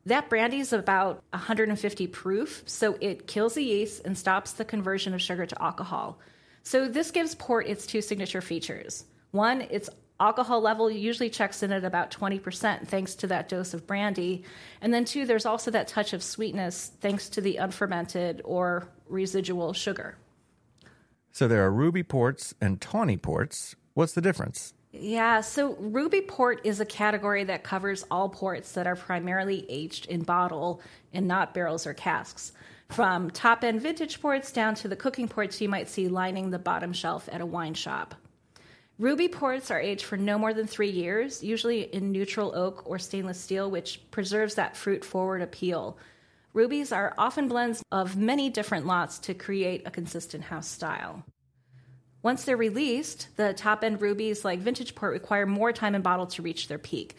That 0.06 0.28
brandy 0.28 0.58
is 0.58 0.72
about 0.72 1.22
150 1.30 2.08
proof, 2.08 2.64
so 2.66 2.98
it 3.00 3.28
kills 3.28 3.54
the 3.54 3.62
yeast 3.62 4.04
and 4.04 4.18
stops 4.18 4.54
the 4.54 4.64
conversion 4.64 5.14
of 5.14 5.22
sugar 5.22 5.46
to 5.46 5.62
alcohol. 5.62 6.18
So 6.64 6.88
this 6.88 7.12
gives 7.12 7.36
port 7.36 7.68
its 7.68 7.86
two 7.86 8.02
signature 8.02 8.40
features. 8.40 9.04
One, 9.30 9.60
its 9.70 9.88
alcohol 10.18 10.60
level 10.60 10.90
usually 10.90 11.30
checks 11.30 11.62
in 11.62 11.70
at 11.70 11.84
about 11.84 12.10
20% 12.10 12.88
thanks 12.88 13.14
to 13.14 13.28
that 13.28 13.48
dose 13.48 13.72
of 13.72 13.86
brandy. 13.86 14.42
And 14.80 14.92
then 14.92 15.04
two, 15.04 15.26
there's 15.26 15.46
also 15.46 15.70
that 15.70 15.86
touch 15.86 16.12
of 16.12 16.24
sweetness 16.24 16.90
thanks 17.00 17.28
to 17.28 17.40
the 17.40 17.58
unfermented 17.58 18.42
or 18.44 18.88
residual 19.08 19.72
sugar. 19.72 20.18
so 21.30 21.46
there 21.46 21.64
are 21.64 21.70
ruby 21.70 22.02
ports 22.02 22.52
and 22.60 22.80
tawny 22.80 23.16
ports. 23.16 23.76
What's 23.94 24.12
the 24.12 24.20
difference? 24.20 24.74
Yeah, 24.92 25.40
so 25.40 25.74
ruby 25.76 26.20
port 26.20 26.60
is 26.64 26.80
a 26.80 26.84
category 26.84 27.44
that 27.44 27.64
covers 27.64 28.04
all 28.10 28.28
ports 28.28 28.72
that 28.72 28.86
are 28.86 28.96
primarily 28.96 29.64
aged 29.68 30.06
in 30.06 30.22
bottle 30.22 30.82
and 31.12 31.26
not 31.26 31.54
barrels 31.54 31.86
or 31.86 31.94
casks. 31.94 32.52
From 32.90 33.30
top 33.30 33.64
end 33.64 33.80
vintage 33.80 34.20
ports 34.20 34.52
down 34.52 34.74
to 34.76 34.88
the 34.88 34.96
cooking 34.96 35.28
ports 35.28 35.60
you 35.62 35.68
might 35.68 35.88
see 35.88 36.08
lining 36.08 36.50
the 36.50 36.58
bottom 36.58 36.92
shelf 36.92 37.28
at 37.32 37.40
a 37.40 37.46
wine 37.46 37.72
shop. 37.72 38.14
Ruby 38.98 39.28
ports 39.28 39.70
are 39.70 39.80
aged 39.80 40.04
for 40.04 40.18
no 40.18 40.38
more 40.38 40.52
than 40.52 40.66
three 40.66 40.90
years, 40.90 41.42
usually 41.42 41.82
in 41.82 42.12
neutral 42.12 42.54
oak 42.54 42.82
or 42.84 42.98
stainless 42.98 43.40
steel, 43.40 43.70
which 43.70 44.00
preserves 44.10 44.56
that 44.56 44.76
fruit 44.76 45.04
forward 45.04 45.40
appeal. 45.40 45.96
Rubies 46.52 46.92
are 46.92 47.14
often 47.16 47.48
blends 47.48 47.82
of 47.90 48.16
many 48.16 48.50
different 48.50 48.86
lots 48.86 49.18
to 49.20 49.32
create 49.32 49.82
a 49.86 49.90
consistent 49.90 50.44
house 50.44 50.68
style. 50.68 51.24
Once 52.22 52.44
they're 52.44 52.56
released, 52.56 53.28
the 53.36 53.52
top 53.54 53.82
end 53.82 54.00
rubies 54.00 54.44
like 54.44 54.60
vintage 54.60 54.94
port 54.94 55.12
require 55.12 55.46
more 55.46 55.72
time 55.72 55.94
in 55.94 56.02
bottle 56.02 56.26
to 56.26 56.42
reach 56.42 56.68
their 56.68 56.78
peak. 56.78 57.16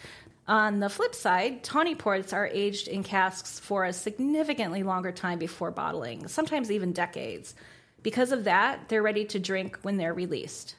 On 0.48 0.80
the 0.80 0.90
flip 0.90 1.16
side, 1.16 1.64
tawny 1.64 1.96
ports 1.96 2.34
are 2.34 2.48
aged 2.48 2.88
in 2.88 3.04
casks 3.04 3.60
for 3.60 3.86
a 3.86 3.94
significantly 3.94 4.84
longer 4.84 5.12
time 5.12 5.40
before 5.40 5.72
bottling, 5.72 6.28
sometimes 6.28 6.72
even 6.72 6.92
decades. 6.92 7.56
Because 8.02 8.32
of 8.34 8.44
that, 8.44 8.90
they're 8.90 9.02
ready 9.02 9.24
to 9.26 9.40
drink 9.40 9.80
when 9.84 9.98
they're 9.98 10.14
released. 10.14 10.76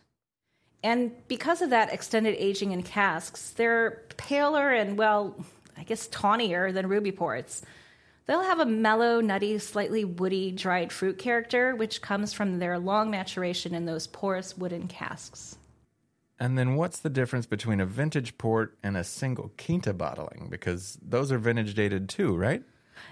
And 0.83 1.13
because 1.29 1.63
of 1.63 1.71
that 1.71 1.93
extended 1.93 2.37
aging 2.39 2.73
in 2.73 2.83
casks, 2.83 3.51
they're 3.53 4.03
paler 4.19 4.71
and, 4.71 4.99
well, 4.99 5.35
I 5.79 5.85
guess 5.85 6.09
tawnier 6.09 6.73
than 6.73 6.89
ruby 6.89 7.13
ports. 7.13 7.63
They'll 8.27 8.43
have 8.43 8.61
a 8.61 8.67
mellow, 8.67 9.21
nutty, 9.21 9.59
slightly 9.59 10.05
woody, 10.05 10.51
dried 10.51 10.93
fruit 10.93 11.19
character, 11.19 11.77
which 11.77 12.01
comes 12.01 12.33
from 12.33 12.59
their 12.59 12.79
long 12.79 13.11
maturation 13.11 13.75
in 13.75 13.85
those 13.85 14.07
porous 14.07 14.57
wooden 14.57 14.89
casks. 14.89 15.59
And 16.41 16.59
then 16.59 16.75
what's 16.75 16.99
the 16.99 17.11
difference 17.11 17.47
between 17.47 17.81
a 17.81 17.87
vintage 17.87 18.39
port 18.39 18.77
and 18.83 18.97
a 18.97 19.05
single 19.05 19.53
quinta 19.59 19.93
bottling? 19.93 20.49
Because 20.51 20.99
those 21.03 21.31
are 21.31 21.39
vintage 21.39 21.75
dated 21.75 22.09
too, 22.09 22.35
right? 22.35 22.63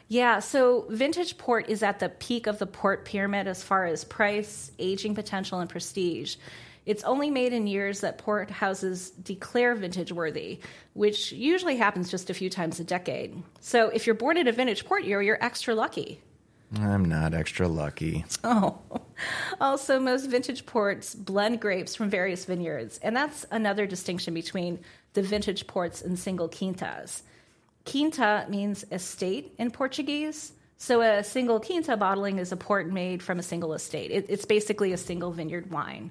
Yeah, 0.08 0.40
so 0.40 0.86
vintage 0.88 1.38
port 1.38 1.68
is 1.68 1.82
at 1.82 1.98
the 1.98 2.08
peak 2.08 2.46
of 2.46 2.58
the 2.58 2.66
port 2.66 3.04
pyramid 3.04 3.46
as 3.46 3.62
far 3.62 3.84
as 3.86 4.04
price, 4.04 4.72
aging 4.78 5.14
potential, 5.14 5.60
and 5.60 5.68
prestige. 5.68 6.36
It's 6.84 7.04
only 7.04 7.30
made 7.30 7.52
in 7.52 7.66
years 7.66 8.00
that 8.00 8.18
port 8.18 8.50
houses 8.50 9.10
declare 9.10 9.74
vintage 9.74 10.10
worthy, 10.10 10.60
which 10.94 11.30
usually 11.32 11.76
happens 11.76 12.10
just 12.10 12.30
a 12.30 12.34
few 12.34 12.50
times 12.50 12.80
a 12.80 12.84
decade. 12.84 13.40
So 13.60 13.88
if 13.88 14.06
you're 14.06 14.14
born 14.14 14.36
in 14.36 14.48
a 14.48 14.52
vintage 14.52 14.84
port 14.84 15.04
year, 15.04 15.22
you're 15.22 15.42
extra 15.42 15.74
lucky. 15.74 16.20
I'm 16.80 17.04
not 17.04 17.34
extra 17.34 17.68
lucky. 17.68 18.24
Oh, 18.42 18.78
also, 19.60 20.00
most 20.00 20.26
vintage 20.26 20.64
ports 20.64 21.14
blend 21.14 21.60
grapes 21.60 21.94
from 21.94 22.08
various 22.08 22.46
vineyards, 22.46 22.98
and 23.02 23.14
that's 23.14 23.44
another 23.50 23.86
distinction 23.86 24.32
between 24.32 24.78
the 25.12 25.22
vintage 25.22 25.66
ports 25.66 26.00
and 26.00 26.18
single 26.18 26.48
quintas. 26.48 27.22
Quinta 27.84 28.46
means 28.48 28.86
estate 28.90 29.54
in 29.58 29.70
Portuguese, 29.70 30.52
so 30.78 31.02
a 31.02 31.22
single 31.22 31.60
quinta 31.60 31.96
bottling 31.96 32.38
is 32.38 32.52
a 32.52 32.56
port 32.56 32.90
made 32.90 33.22
from 33.22 33.38
a 33.38 33.42
single 33.42 33.74
estate. 33.74 34.10
It, 34.10 34.26
it's 34.28 34.46
basically 34.46 34.92
a 34.92 34.96
single 34.96 35.30
vineyard 35.30 35.70
wine. 35.70 36.10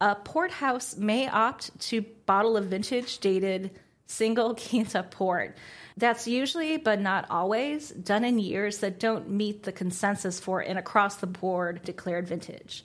A 0.00 0.14
port 0.14 0.50
house 0.50 0.96
may 0.96 1.28
opt 1.28 1.78
to 1.88 2.02
bottle 2.26 2.56
a 2.56 2.60
vintage 2.60 3.18
dated 3.18 3.70
single 4.06 4.54
quinta 4.68 5.02
port. 5.02 5.56
That's 5.96 6.26
usually, 6.26 6.76
but 6.76 7.00
not 7.00 7.26
always, 7.30 7.90
done 7.90 8.24
in 8.24 8.38
years 8.38 8.78
that 8.78 8.98
don't 8.98 9.30
meet 9.30 9.62
the 9.62 9.72
consensus 9.72 10.40
for 10.40 10.60
an 10.60 10.76
across 10.76 11.16
the 11.16 11.26
board 11.26 11.82
declared 11.84 12.26
vintage. 12.26 12.84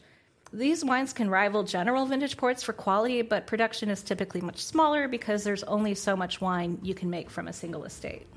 These 0.51 0.83
wines 0.83 1.13
can 1.13 1.29
rival 1.29 1.63
general 1.63 2.05
vintage 2.05 2.37
ports 2.37 2.63
for 2.63 2.73
quality, 2.73 3.21
but 3.21 3.47
production 3.47 3.89
is 3.89 4.01
typically 4.01 4.41
much 4.41 4.63
smaller 4.63 5.07
because 5.07 5.43
there's 5.43 5.63
only 5.63 5.93
so 5.93 6.15
much 6.15 6.41
wine 6.41 6.79
you 6.81 6.95
can 6.95 7.09
make 7.09 7.29
from 7.29 7.47
a 7.47 7.53
single 7.53 7.83
estate. 7.83 8.27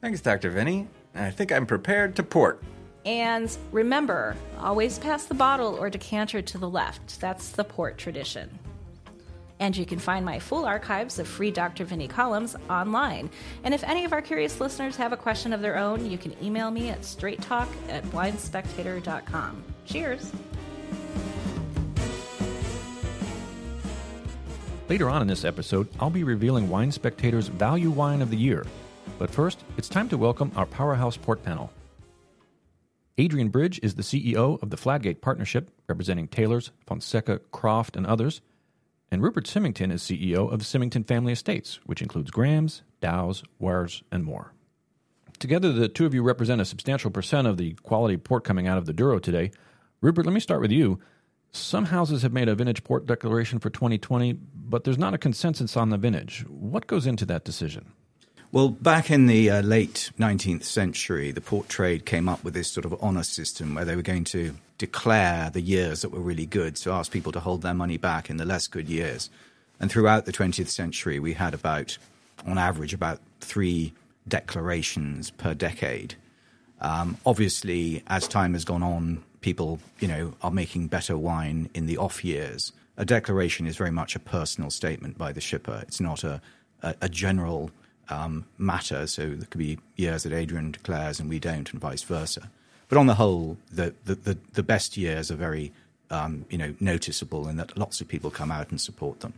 Thanks, 0.00 0.20
Dr. 0.20 0.50
Vinny. 0.50 0.88
I 1.14 1.30
think 1.30 1.52
I'm 1.52 1.66
prepared 1.66 2.16
to 2.16 2.22
port. 2.22 2.62
And 3.06 3.56
remember, 3.70 4.36
always 4.58 4.98
pass 4.98 5.24
the 5.24 5.34
bottle 5.34 5.76
or 5.76 5.88
decanter 5.88 6.42
to 6.42 6.58
the 6.58 6.68
left. 6.68 7.20
That's 7.20 7.50
the 7.50 7.62
port 7.62 7.96
tradition. 7.96 8.58
And 9.60 9.74
you 9.76 9.86
can 9.86 10.00
find 10.00 10.24
my 10.24 10.40
full 10.40 10.66
archives 10.66 11.20
of 11.20 11.28
free 11.28 11.52
Dr. 11.52 11.84
Vinny 11.84 12.08
columns 12.08 12.56
online. 12.68 13.30
And 13.62 13.72
if 13.72 13.84
any 13.84 14.04
of 14.04 14.12
our 14.12 14.20
curious 14.20 14.60
listeners 14.60 14.96
have 14.96 15.12
a 15.12 15.16
question 15.16 15.52
of 15.52 15.62
their 15.62 15.78
own, 15.78 16.10
you 16.10 16.18
can 16.18 16.34
email 16.44 16.70
me 16.70 16.90
at 16.90 17.02
straighttalk 17.02 17.68
at 17.88 18.04
winespectator.com. 18.06 19.64
Cheers! 19.86 20.32
Later 24.88 25.08
on 25.08 25.22
in 25.22 25.28
this 25.28 25.44
episode, 25.44 25.88
I'll 26.00 26.10
be 26.10 26.24
revealing 26.24 26.68
Wine 26.68 26.92
Spectator's 26.92 27.48
Value 27.48 27.90
Wine 27.90 28.20
of 28.20 28.30
the 28.30 28.36
Year. 28.36 28.66
But 29.18 29.30
first, 29.30 29.60
it's 29.78 29.88
time 29.88 30.08
to 30.10 30.18
welcome 30.18 30.52
our 30.56 30.66
Powerhouse 30.66 31.16
Port 31.16 31.42
panel. 31.42 31.70
Adrian 33.18 33.48
Bridge 33.48 33.80
is 33.82 33.94
the 33.94 34.02
CEO 34.02 34.62
of 34.62 34.68
the 34.68 34.76
Fladgate 34.76 35.22
Partnership, 35.22 35.70
representing 35.88 36.28
Taylors, 36.28 36.70
Fonseca, 36.86 37.38
Croft, 37.50 37.96
and 37.96 38.06
others. 38.06 38.42
And 39.10 39.22
Rupert 39.22 39.46
Symington 39.46 39.90
is 39.90 40.02
CEO 40.02 40.52
of 40.52 40.66
Symington 40.66 41.02
Family 41.02 41.32
Estates, 41.32 41.80
which 41.86 42.02
includes 42.02 42.30
Grahams, 42.30 42.82
Dows, 43.00 43.42
Warres, 43.58 44.02
and 44.12 44.22
more. 44.22 44.52
Together, 45.38 45.72
the 45.72 45.88
two 45.88 46.04
of 46.04 46.12
you 46.12 46.22
represent 46.22 46.60
a 46.60 46.66
substantial 46.66 47.10
percent 47.10 47.46
of 47.46 47.56
the 47.56 47.72
quality 47.82 48.18
port 48.18 48.44
coming 48.44 48.66
out 48.66 48.76
of 48.76 48.84
the 48.84 48.92
Douro 48.92 49.18
today. 49.18 49.50
Rupert, 50.02 50.26
let 50.26 50.34
me 50.34 50.40
start 50.40 50.60
with 50.60 50.72
you. 50.72 50.98
Some 51.52 51.86
houses 51.86 52.20
have 52.20 52.34
made 52.34 52.50
a 52.50 52.54
vintage 52.54 52.84
port 52.84 53.06
declaration 53.06 53.60
for 53.60 53.70
2020, 53.70 54.34
but 54.54 54.84
there's 54.84 54.98
not 54.98 55.14
a 55.14 55.18
consensus 55.18 55.74
on 55.74 55.88
the 55.88 55.96
vintage. 55.96 56.44
What 56.48 56.86
goes 56.86 57.06
into 57.06 57.24
that 57.26 57.44
decision? 57.44 57.92
Well, 58.56 58.70
back 58.70 59.10
in 59.10 59.26
the 59.26 59.50
uh, 59.50 59.60
late 59.60 60.10
19th 60.18 60.64
century, 60.64 61.30
the 61.30 61.42
port 61.42 61.68
trade 61.68 62.06
came 62.06 62.26
up 62.26 62.42
with 62.42 62.54
this 62.54 62.72
sort 62.72 62.86
of 62.86 62.94
honour 63.02 63.22
system 63.22 63.74
where 63.74 63.84
they 63.84 63.94
were 63.94 64.00
going 64.00 64.24
to 64.24 64.54
declare 64.78 65.50
the 65.50 65.60
years 65.60 66.00
that 66.00 66.08
were 66.08 66.20
really 66.20 66.46
good, 66.46 66.78
so 66.78 66.94
ask 66.94 67.12
people 67.12 67.32
to 67.32 67.40
hold 67.40 67.60
their 67.60 67.74
money 67.74 67.98
back 67.98 68.30
in 68.30 68.38
the 68.38 68.46
less 68.46 68.66
good 68.66 68.88
years. 68.88 69.28
And 69.78 69.90
throughout 69.90 70.24
the 70.24 70.32
20th 70.32 70.68
century, 70.68 71.18
we 71.18 71.34
had 71.34 71.52
about, 71.52 71.98
on 72.46 72.56
average, 72.56 72.94
about 72.94 73.20
three 73.42 73.92
declarations 74.26 75.30
per 75.32 75.52
decade. 75.52 76.14
Um, 76.80 77.18
obviously, 77.26 78.02
as 78.06 78.26
time 78.26 78.54
has 78.54 78.64
gone 78.64 78.82
on, 78.82 79.22
people, 79.42 79.80
you 80.00 80.08
know, 80.08 80.32
are 80.42 80.50
making 80.50 80.86
better 80.86 81.18
wine 81.18 81.68
in 81.74 81.84
the 81.84 81.98
off 81.98 82.24
years. 82.24 82.72
A 82.96 83.04
declaration 83.04 83.66
is 83.66 83.76
very 83.76 83.90
much 83.90 84.16
a 84.16 84.18
personal 84.18 84.70
statement 84.70 85.18
by 85.18 85.30
the 85.30 85.42
shipper. 85.42 85.80
It's 85.82 86.00
not 86.00 86.24
a, 86.24 86.40
a, 86.82 86.94
a 87.02 87.08
general 87.10 87.70
um, 88.08 88.46
matter. 88.58 89.06
So 89.06 89.28
there 89.30 89.46
could 89.46 89.58
be 89.58 89.78
years 89.96 90.22
that 90.24 90.32
Adrian 90.32 90.72
declares 90.72 91.20
and 91.20 91.28
we 91.28 91.38
don't, 91.38 91.70
and 91.70 91.80
vice 91.80 92.02
versa. 92.02 92.50
But 92.88 92.98
on 92.98 93.06
the 93.06 93.14
whole, 93.14 93.58
the 93.70 93.94
the, 94.04 94.14
the, 94.14 94.38
the 94.52 94.62
best 94.62 94.96
years 94.96 95.30
are 95.30 95.36
very 95.36 95.72
um, 96.10 96.44
you 96.50 96.58
know 96.58 96.74
noticeable, 96.80 97.48
in 97.48 97.56
that 97.56 97.76
lots 97.76 98.00
of 98.00 98.08
people 98.08 98.30
come 98.30 98.50
out 98.50 98.70
and 98.70 98.80
support 98.80 99.20
them. 99.20 99.34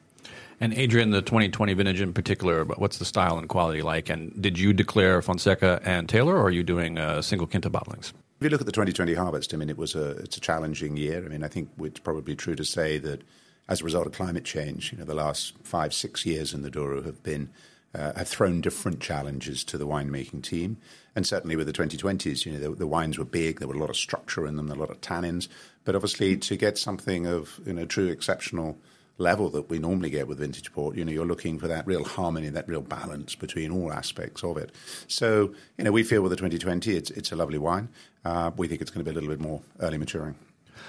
And 0.61 0.75
Adrian, 0.75 1.11
the 1.11 1.23
2020 1.23 1.73
vintage 1.75 2.01
in 2.01 2.13
particular, 2.13 2.65
what's 2.65 2.99
the 2.99 3.05
style 3.05 3.39
and 3.39 3.49
quality 3.49 3.81
like? 3.81 4.09
And 4.11 4.41
did 4.43 4.59
you 4.59 4.73
declare 4.73 5.23
Fonseca 5.23 5.81
and 5.85 6.09
Taylor, 6.09 6.35
or 6.35 6.43
are 6.43 6.51
you 6.51 6.65
doing 6.65 6.99
uh, 6.99 7.23
single 7.23 7.47
Quinta 7.47 7.71
bottlings? 7.71 8.13
If 8.41 8.45
you 8.45 8.51
look 8.51 8.61
at 8.61 8.67
the 8.67 8.73
2020 8.73 9.15
harvest, 9.15 9.55
I 9.55 9.57
mean, 9.57 9.71
it 9.71 9.79
was 9.79 9.95
a 9.95 10.11
it's 10.19 10.37
a 10.37 10.41
challenging 10.41 10.97
year. 10.97 11.25
I 11.25 11.29
mean, 11.29 11.45
I 11.45 11.49
think 11.49 11.71
it's 11.81 12.01
probably 12.01 12.35
true 12.35 12.55
to 12.57 12.65
say 12.65 12.99
that 12.99 13.23
as 13.69 13.81
a 13.81 13.85
result 13.85 14.07
of 14.07 14.13
climate 14.13 14.45
change, 14.45 14.93
you 14.93 14.99
know, 14.99 15.05
the 15.05 15.15
last 15.15 15.55
five 15.63 15.95
six 15.95 16.27
years 16.27 16.55
in 16.55 16.63
the 16.63 16.71
Douro 16.71 17.03
have 17.03 17.23
been 17.23 17.51
uh, 17.95 18.13
have 18.17 18.29
thrown 18.29 18.61
different 18.61 19.01
challenges 19.01 19.65
to 19.65 19.79
the 19.79 19.87
winemaking 19.87 20.43
team. 20.43 20.77
And 21.15 21.27
certainly 21.27 21.57
with 21.57 21.67
the 21.67 21.73
2020s, 21.73 22.45
you 22.45 22.53
know, 22.53 22.59
the, 22.59 22.71
the, 22.71 22.87
wines 22.87 23.19
were 23.19 23.25
big. 23.25 23.59
There 23.59 23.69
were 23.69 23.75
a 23.75 23.79
lot 23.79 23.91
of 23.91 23.97
structure 23.97 24.47
in 24.47 24.57
them, 24.57 24.71
a 24.71 24.75
lot 24.75 24.91
of 24.91 25.01
tannins. 25.01 25.49
But 25.85 25.95
obviously, 25.95 26.37
to 26.37 26.57
get 26.57 26.79
something 26.79 27.27
of 27.27 27.61
you 27.65 27.73
know 27.73 27.87
true 27.87 28.09
exceptional 28.09 28.79
level 29.19 29.51
that 29.51 29.69
we 29.69 29.79
normally 29.79 30.11
get 30.11 30.29
with 30.29 30.39
vintage 30.39 30.73
port, 30.73 30.97
you 30.97 31.05
know, 31.05 31.11
you're 31.11 31.27
looking 31.27 31.59
for 31.59 31.67
that 31.67 31.87
real 31.87 32.05
harmony, 32.05 32.49
that 32.51 32.69
real 32.69 32.81
balance 32.81 33.35
between 33.35 33.73
all 33.73 33.93
aspects 33.93 34.45
of 34.45 34.57
it. 34.57 34.71
So, 35.09 35.55
you 35.77 35.85
know, 35.85 35.91
we 35.91 36.05
feel 36.05 36.23
with 36.23 36.31
the 36.31 36.37
2020, 36.37 36.97
it's 36.97 37.11
it's 37.11 37.33
a 37.33 37.37
lovely 37.37 37.59
wine. 37.59 37.89
Uh, 38.25 38.51
we 38.57 38.69
think 38.69 38.81
it's 38.81 38.91
going 38.91 39.05
to 39.05 39.11
be 39.11 39.11
a 39.11 39.15
little 39.15 39.35
bit 39.35 39.41
more 39.41 39.63
early 39.81 39.99
maturing. 39.99 40.37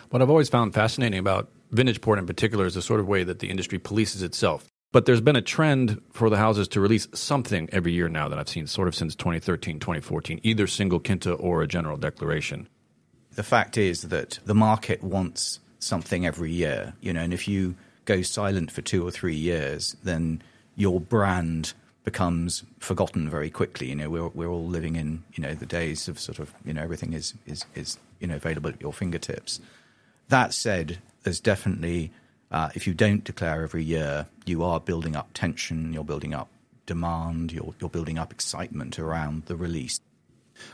What 0.09 0.21
I've 0.21 0.29
always 0.29 0.49
found 0.49 0.73
fascinating 0.73 1.19
about 1.19 1.49
vintage 1.71 2.01
port 2.01 2.19
in 2.19 2.27
particular 2.27 2.65
is 2.65 2.75
the 2.75 2.81
sort 2.81 2.99
of 2.99 3.07
way 3.07 3.23
that 3.23 3.39
the 3.39 3.49
industry 3.49 3.79
polices 3.79 4.21
itself. 4.21 4.69
But 4.91 5.06
there's 5.06 5.21
been 5.21 5.36
a 5.36 5.41
trend 5.41 6.02
for 6.12 6.30
the 6.30 6.38
houses 6.38 6.67
to 6.69 6.82
release 6.82 7.08
something 7.13 7.69
every 7.71 7.91
year 7.91 8.10
now 8.10 8.28
that 8.28 8.39
I've 8.39 8.49
seen 8.49 8.65
sort 8.65 8.88
of 8.88 8.95
since 8.95 9.15
2013, 9.15 9.80
2014, 9.80 10.39
either 10.41 10.65
single 10.65 10.99
quinta 10.99 11.34
or 11.34 11.62
a 11.62 11.67
general 11.67 11.97
declaration. 11.97 12.67
The 13.36 13.43
fact 13.43 13.78
is 13.78 14.04
that 14.04 14.39
the 14.45 14.56
market 14.56 15.04
wants 15.04 15.60
something 15.78 16.25
every 16.25 16.52
year, 16.52 16.93
you 17.02 17.13
know, 17.13 17.21
and 17.21 17.34
if 17.34 17.47
you 17.47 17.75
go 18.06 18.23
silent 18.23 18.71
for 18.71 18.82
two 18.82 19.08
or 19.08 19.12
three 19.12 19.36
years, 19.36 19.95
then 20.04 20.41
your 20.75 20.99
brand 20.99 21.73
becomes 22.04 22.63
forgotten 22.80 23.30
very 23.30 23.52
quickly. 23.52 23.89
You 23.89 23.95
know, 23.95 24.10
we're 24.10 24.28
we're 24.30 24.49
all 24.49 24.65
living 24.65 24.95
in 24.95 25.23
you 25.34 25.43
know 25.43 25.54
the 25.54 25.67
days 25.67 26.08
of 26.08 26.19
sort 26.19 26.39
of 26.39 26.54
you 26.65 26.73
know 26.73 26.82
everything 26.82 27.13
is 27.13 27.36
is 27.45 27.65
is 27.75 27.99
you 28.19 28.28
know 28.28 28.38
available 28.38 28.71
at 28.71 28.82
your 28.82 28.93
fingertips. 28.93 29.60
That 30.30 30.54
said, 30.54 30.99
there's 31.23 31.39
definitely 31.39 32.12
uh, 32.51 32.69
if 32.75 32.88
you 32.88 32.93
don't 32.93 33.23
declare 33.23 33.63
every 33.63 33.83
year, 33.83 34.27
you 34.45 34.63
are 34.63 34.79
building 34.79 35.15
up 35.15 35.29
tension, 35.33 35.93
you're 35.93 36.03
building 36.03 36.33
up 36.33 36.49
demand, 36.85 37.51
you're, 37.51 37.73
you're 37.79 37.89
building 37.89 38.17
up 38.17 38.31
excitement 38.31 38.97
around 38.97 39.45
the 39.45 39.55
release. 39.55 39.99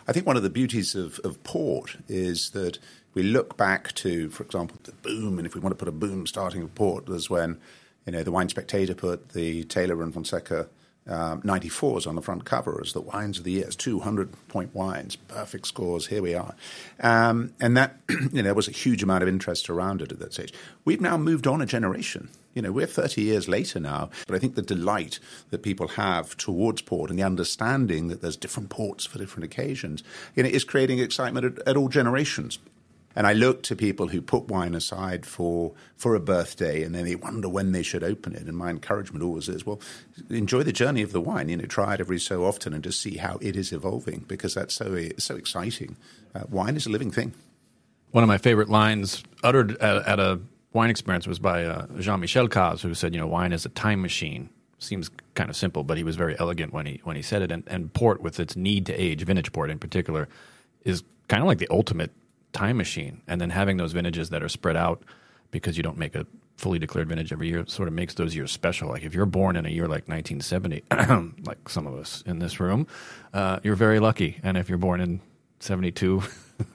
I 0.07 0.13
think 0.13 0.25
one 0.25 0.37
of 0.37 0.43
the 0.43 0.49
beauties 0.49 0.95
of, 0.95 1.19
of 1.23 1.43
port 1.43 1.97
is 2.07 2.51
that 2.51 2.79
we 3.13 3.23
look 3.23 3.57
back 3.57 3.93
to, 3.95 4.29
for 4.29 4.43
example, 4.43 4.77
the 4.83 4.93
boom, 4.93 5.37
and 5.37 5.45
if 5.45 5.55
we 5.55 5.61
want 5.61 5.71
to 5.71 5.77
put 5.77 5.87
a 5.87 5.91
boom 5.91 6.25
starting 6.25 6.61
with 6.61 6.75
port, 6.75 7.07
was 7.07 7.29
when 7.29 7.59
you 8.05 8.11
know 8.11 8.23
the 8.23 8.31
Wine 8.31 8.49
Spectator 8.49 8.95
put 8.95 9.29
the 9.29 9.63
Taylor 9.65 10.01
and 10.01 10.13
Fonseca 10.13 10.67
um, 11.07 11.41
94s 11.41 12.07
on 12.07 12.15
the 12.15 12.21
front 12.21 12.45
cover 12.45 12.79
as 12.83 12.93
the 12.93 13.01
wines 13.01 13.37
of 13.37 13.43
the 13.43 13.51
year, 13.51 13.69
200 13.69 14.47
point 14.47 14.73
wines, 14.73 15.15
perfect 15.15 15.67
scores. 15.67 16.07
Here 16.07 16.21
we 16.21 16.33
are. 16.33 16.55
Um, 16.99 17.53
and 17.59 17.77
that, 17.77 17.97
you 18.09 18.29
know, 18.33 18.43
there 18.43 18.53
was 18.53 18.67
a 18.67 18.71
huge 18.71 19.03
amount 19.03 19.23
of 19.23 19.29
interest 19.29 19.69
around 19.69 20.01
it 20.01 20.11
at 20.11 20.19
that 20.19 20.33
stage. 20.33 20.53
We've 20.83 21.01
now 21.01 21.17
moved 21.17 21.47
on 21.47 21.61
a 21.61 21.65
generation. 21.65 22.29
You 22.53 22.61
know, 22.61 22.71
we're 22.71 22.87
30 22.87 23.21
years 23.21 23.49
later 23.49 23.79
now, 23.79 24.09
but 24.27 24.35
I 24.35 24.39
think 24.39 24.55
the 24.55 24.61
delight 24.61 25.19
that 25.49 25.61
people 25.61 25.89
have 25.89 26.37
towards 26.37 26.81
port 26.81 27.09
and 27.09 27.19
the 27.19 27.23
understanding 27.23 28.07
that 28.07 28.21
there's 28.21 28.37
different 28.37 28.69
ports 28.69 29.05
for 29.05 29.19
different 29.19 29.43
occasions, 29.43 30.03
you 30.35 30.43
know, 30.43 30.49
is 30.49 30.63
creating 30.63 30.99
excitement 30.99 31.45
at, 31.45 31.67
at 31.67 31.75
all 31.75 31.89
generations. 31.89 32.57
And 33.15 33.25
I 33.25 33.33
look 33.33 33.63
to 33.63 33.75
people 33.75 34.09
who 34.09 34.21
put 34.21 34.49
wine 34.49 34.75
aside 34.75 35.25
for, 35.25 35.73
for 35.95 36.15
a 36.15 36.19
birthday 36.19 36.83
and 36.83 36.93
then 36.93 37.05
they 37.05 37.15
wonder 37.15 37.47
when 37.47 37.71
they 37.71 37.83
should 37.83 38.03
open 38.03 38.35
it. 38.35 38.43
And 38.43 38.57
my 38.57 38.69
encouragement 38.69 39.23
always 39.23 39.47
is, 39.47 39.65
well, 39.65 39.79
enjoy 40.29 40.63
the 40.63 40.73
journey 40.73 41.01
of 41.01 41.13
the 41.13 41.21
wine. 41.21 41.47
You 41.47 41.57
know, 41.57 41.65
try 41.65 41.93
it 41.93 42.01
every 42.01 42.19
so 42.19 42.43
often 42.43 42.73
and 42.73 42.83
just 42.83 42.99
see 42.99 43.17
how 43.17 43.37
it 43.41 43.55
is 43.55 43.71
evolving 43.71 44.25
because 44.27 44.53
that's 44.53 44.73
so, 44.73 45.09
so 45.17 45.35
exciting. 45.35 45.95
Uh, 46.33 46.43
wine 46.49 46.75
is 46.75 46.85
a 46.85 46.89
living 46.89 47.11
thing. 47.11 47.33
One 48.11 48.23
of 48.23 48.27
my 48.27 48.37
favorite 48.37 48.69
lines 48.69 49.23
uttered 49.43 49.77
at, 49.77 50.05
at 50.07 50.19
a 50.19 50.41
wine 50.73 50.89
experience 50.89 51.25
was 51.25 51.39
by 51.39 51.63
uh, 51.63 51.87
Jean 51.99 52.19
Michel 52.19 52.49
Cazes, 52.49 52.81
who 52.81 52.93
said, 52.93 53.13
you 53.13 53.19
know, 53.19 53.27
wine 53.27 53.53
is 53.53 53.65
a 53.65 53.69
time 53.69 54.01
machine. 54.01 54.49
Seems 54.77 55.09
kind 55.35 55.49
of 55.49 55.55
simple, 55.55 55.83
but 55.83 55.97
he 55.97 56.03
was 56.03 56.17
very 56.17 56.37
elegant 56.37 56.73
when 56.73 56.85
he 56.85 56.99
when 57.05 57.15
he 57.15 57.21
said 57.21 57.41
it. 57.41 57.51
And, 57.51 57.63
and 57.65 57.91
port, 57.93 58.21
with 58.21 58.41
its 58.41 58.57
need 58.57 58.85
to 58.87 58.93
age, 58.93 59.23
vintage 59.23 59.51
port 59.53 59.71
in 59.71 59.79
particular, 59.79 60.27
is 60.83 61.01
kind 61.29 61.41
of 61.41 61.47
like 61.47 61.59
the 61.59 61.67
ultimate 61.71 62.11
time 62.55 62.77
machine. 62.77 63.21
And 63.27 63.39
then 63.39 63.49
having 63.51 63.77
those 63.77 63.91
vintages 63.91 64.29
that 64.29 64.41
are 64.41 64.49
spread 64.49 64.77
out 64.77 65.03
because 65.51 65.77
you 65.77 65.83
don't 65.83 65.97
make 65.97 66.15
a 66.15 66.25
fully 66.57 66.79
declared 66.79 67.09
vintage 67.09 67.33
every 67.33 67.49
year 67.49 67.65
sort 67.67 67.87
of 67.87 67.93
makes 67.93 68.13
those 68.13 68.35
years 68.35 68.51
special. 68.51 68.89
Like 68.89 69.03
if 69.03 69.13
you're 69.13 69.25
born 69.25 69.55
in 69.57 69.65
a 69.65 69.69
year 69.69 69.87
like 69.87 70.07
1970, 70.07 70.83
like 71.45 71.69
some 71.69 71.85
of 71.85 71.95
us 71.95 72.23
in 72.25 72.39
this 72.39 72.59
room, 72.59 72.87
uh, 73.33 73.59
you're 73.61 73.75
very 73.75 73.99
lucky. 73.99 74.39
And 74.41 74.57
if 74.57 74.69
you're 74.69 74.77
born 74.77 75.01
in 75.01 75.19
72, 75.59 76.23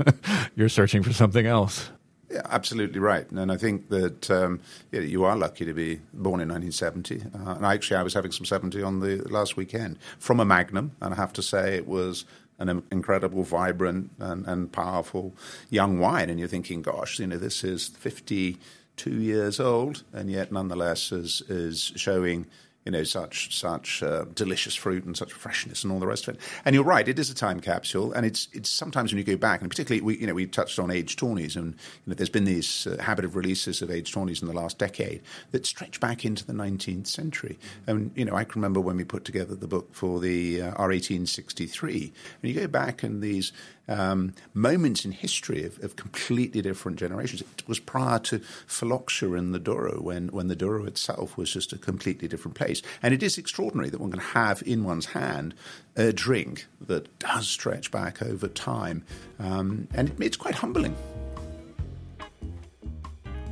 you're 0.54 0.68
searching 0.68 1.02
for 1.02 1.12
something 1.12 1.46
else. 1.46 1.90
Yeah, 2.30 2.42
absolutely 2.44 3.00
right. 3.00 3.28
And 3.32 3.50
I 3.50 3.56
think 3.56 3.88
that 3.88 4.30
um, 4.30 4.60
yeah, 4.92 5.00
you 5.00 5.24
are 5.24 5.34
lucky 5.34 5.64
to 5.64 5.72
be 5.72 5.96
born 6.12 6.40
in 6.40 6.48
1970. 6.48 7.22
Uh, 7.22 7.54
and 7.54 7.66
actually, 7.66 7.96
I 7.96 8.04
was 8.04 8.14
having 8.14 8.30
some 8.30 8.44
70 8.44 8.82
on 8.82 9.00
the 9.00 9.16
last 9.28 9.56
weekend 9.56 9.98
from 10.18 10.38
a 10.38 10.44
Magnum. 10.44 10.92
And 11.00 11.12
I 11.12 11.16
have 11.16 11.32
to 11.32 11.42
say, 11.42 11.74
it 11.74 11.88
was 11.88 12.24
an 12.60 12.82
incredible, 12.92 13.42
vibrant, 13.42 14.10
and, 14.18 14.46
and 14.46 14.70
powerful 14.70 15.34
young 15.70 15.98
wine. 15.98 16.30
And 16.30 16.38
you're 16.38 16.48
thinking, 16.48 16.82
gosh, 16.82 17.18
you 17.18 17.26
know, 17.26 17.38
this 17.38 17.64
is 17.64 17.88
52 17.88 19.10
years 19.10 19.58
old, 19.58 20.04
and 20.12 20.30
yet 20.30 20.52
nonetheless 20.52 21.10
is, 21.10 21.42
is 21.48 21.92
showing 21.96 22.46
you 22.84 22.92
know, 22.92 23.04
such 23.04 23.54
such 23.56 24.02
uh, 24.02 24.24
delicious 24.34 24.74
fruit 24.74 25.04
and 25.04 25.16
such 25.16 25.32
freshness 25.32 25.84
and 25.84 25.92
all 25.92 26.00
the 26.00 26.06
rest 26.06 26.26
of 26.28 26.34
it. 26.34 26.40
And 26.64 26.74
you're 26.74 26.84
right, 26.84 27.06
it 27.06 27.18
is 27.18 27.30
a 27.30 27.34
time 27.34 27.60
capsule, 27.60 28.12
and 28.12 28.24
it's 28.24 28.48
it's 28.52 28.70
sometimes 28.70 29.12
when 29.12 29.18
you 29.18 29.24
go 29.24 29.36
back, 29.36 29.60
and 29.60 29.70
particularly 29.70 30.00
we 30.00 30.18
you 30.18 30.26
know 30.26 30.34
we 30.34 30.46
touched 30.46 30.78
on 30.78 30.90
aged 30.90 31.18
tawnies, 31.18 31.56
and 31.56 31.74
you 31.74 32.10
know, 32.10 32.14
there's 32.14 32.30
been 32.30 32.44
these 32.44 32.86
uh, 32.86 32.96
habit 33.02 33.24
of 33.24 33.36
releases 33.36 33.82
of 33.82 33.90
aged 33.90 34.14
tawnies 34.14 34.40
in 34.40 34.48
the 34.48 34.54
last 34.54 34.78
decade 34.78 35.20
that 35.50 35.66
stretch 35.66 36.00
back 36.00 36.24
into 36.24 36.46
the 36.46 36.54
19th 36.54 37.06
century. 37.06 37.58
And 37.86 38.12
you 38.14 38.24
know, 38.24 38.34
I 38.34 38.44
can 38.44 38.60
remember 38.60 38.80
when 38.80 38.96
we 38.96 39.04
put 39.04 39.24
together 39.26 39.54
the 39.54 39.68
book 39.68 39.94
for 39.94 40.18
the 40.18 40.62
uh, 40.62 40.74
R1863, 40.74 42.12
and 42.42 42.52
you 42.52 42.58
go 42.58 42.66
back 42.66 43.02
and 43.02 43.22
these 43.22 43.52
um, 43.90 44.32
moments 44.54 45.04
in 45.04 45.10
history 45.12 45.64
of, 45.64 45.82
of, 45.82 45.96
completely 45.96 46.62
different 46.62 46.98
generations. 46.98 47.42
It 47.42 47.68
was 47.68 47.80
prior 47.80 48.20
to 48.20 48.38
phylloxera 48.66 49.36
in 49.36 49.50
the 49.50 49.58
Douro, 49.58 50.00
when, 50.00 50.28
when 50.28 50.46
the 50.46 50.56
Douro 50.56 50.84
itself 50.84 51.36
was 51.36 51.52
just 51.52 51.72
a 51.72 51.78
completely 51.78 52.28
different 52.28 52.54
place. 52.54 52.80
And 53.02 53.12
it 53.12 53.22
is 53.22 53.36
extraordinary 53.36 53.90
that 53.90 54.00
one 54.00 54.12
can 54.12 54.20
have 54.20 54.62
in 54.64 54.84
one's 54.84 55.06
hand 55.06 55.54
a 55.96 56.12
drink 56.12 56.66
that 56.86 57.18
does 57.18 57.48
stretch 57.48 57.90
back 57.90 58.22
over 58.22 58.46
time. 58.46 59.04
Um, 59.40 59.88
and 59.92 60.08
it, 60.08 60.20
it's 60.20 60.36
quite 60.36 60.54
humbling. 60.54 60.96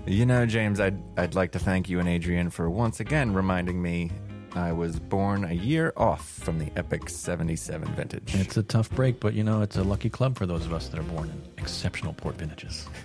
You 0.06 0.24
know, 0.24 0.46
James, 0.46 0.80
I'd, 0.80 1.02
I'd 1.18 1.34
like 1.34 1.52
to 1.52 1.58
thank 1.58 1.88
you 1.88 1.98
and 1.98 2.08
Adrian 2.08 2.48
for 2.48 2.70
once 2.70 3.00
again 3.00 3.34
reminding 3.34 3.82
me 3.82 4.10
I 4.58 4.72
was 4.72 4.98
born 4.98 5.44
a 5.44 5.52
year 5.52 5.92
off 5.96 6.28
from 6.28 6.58
the 6.58 6.70
epic 6.74 7.08
77 7.08 7.94
vintage. 7.94 8.34
It's 8.34 8.56
a 8.56 8.62
tough 8.64 8.90
break, 8.90 9.20
but 9.20 9.34
you 9.34 9.44
know, 9.44 9.62
it's 9.62 9.76
a 9.76 9.84
lucky 9.84 10.10
club 10.10 10.36
for 10.36 10.46
those 10.46 10.66
of 10.66 10.72
us 10.72 10.88
that 10.88 10.98
are 10.98 11.04
born 11.04 11.30
in 11.30 11.42
exceptional 11.62 12.12
port 12.12 12.36
vintages. 12.36 12.86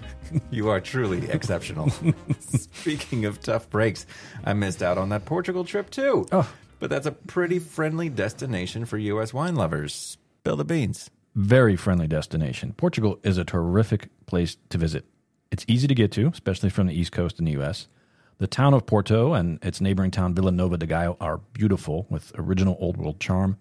You 0.49 0.69
are 0.69 0.79
truly 0.79 1.29
exceptional. 1.29 1.91
Speaking 2.39 3.25
of 3.25 3.39
tough 3.39 3.69
breaks, 3.69 4.07
I 4.43 4.53
missed 4.53 4.81
out 4.81 4.97
on 4.97 5.09
that 5.09 5.25
Portugal 5.25 5.63
trip 5.63 5.91
too. 5.91 6.25
Oh. 6.31 6.51
But 6.79 6.89
that's 6.89 7.05
a 7.05 7.11
pretty 7.11 7.59
friendly 7.59 8.09
destination 8.09 8.85
for 8.85 8.97
U.S. 8.97 9.31
wine 9.31 9.53
lovers. 9.53 9.93
Spill 9.93 10.55
the 10.55 10.65
beans. 10.65 11.11
Very 11.35 11.75
friendly 11.75 12.07
destination. 12.07 12.73
Portugal 12.73 13.19
is 13.21 13.37
a 13.37 13.45
terrific 13.45 14.09
place 14.25 14.57
to 14.69 14.79
visit. 14.79 15.05
It's 15.51 15.65
easy 15.67 15.87
to 15.87 15.93
get 15.93 16.11
to, 16.13 16.29
especially 16.29 16.71
from 16.71 16.87
the 16.87 16.99
East 16.99 17.11
Coast 17.11 17.37
in 17.37 17.45
the 17.45 17.51
U.S. 17.51 17.87
The 18.39 18.47
town 18.47 18.73
of 18.73 18.85
Porto 18.85 19.33
and 19.33 19.63
its 19.63 19.79
neighboring 19.79 20.11
town 20.11 20.33
Vila 20.33 20.51
Nova 20.51 20.77
de 20.77 20.85
Gaia 20.85 21.13
are 21.21 21.37
beautiful 21.53 22.07
with 22.09 22.31
original 22.35 22.77
old 22.79 22.97
world 22.97 23.19
charm. 23.19 23.57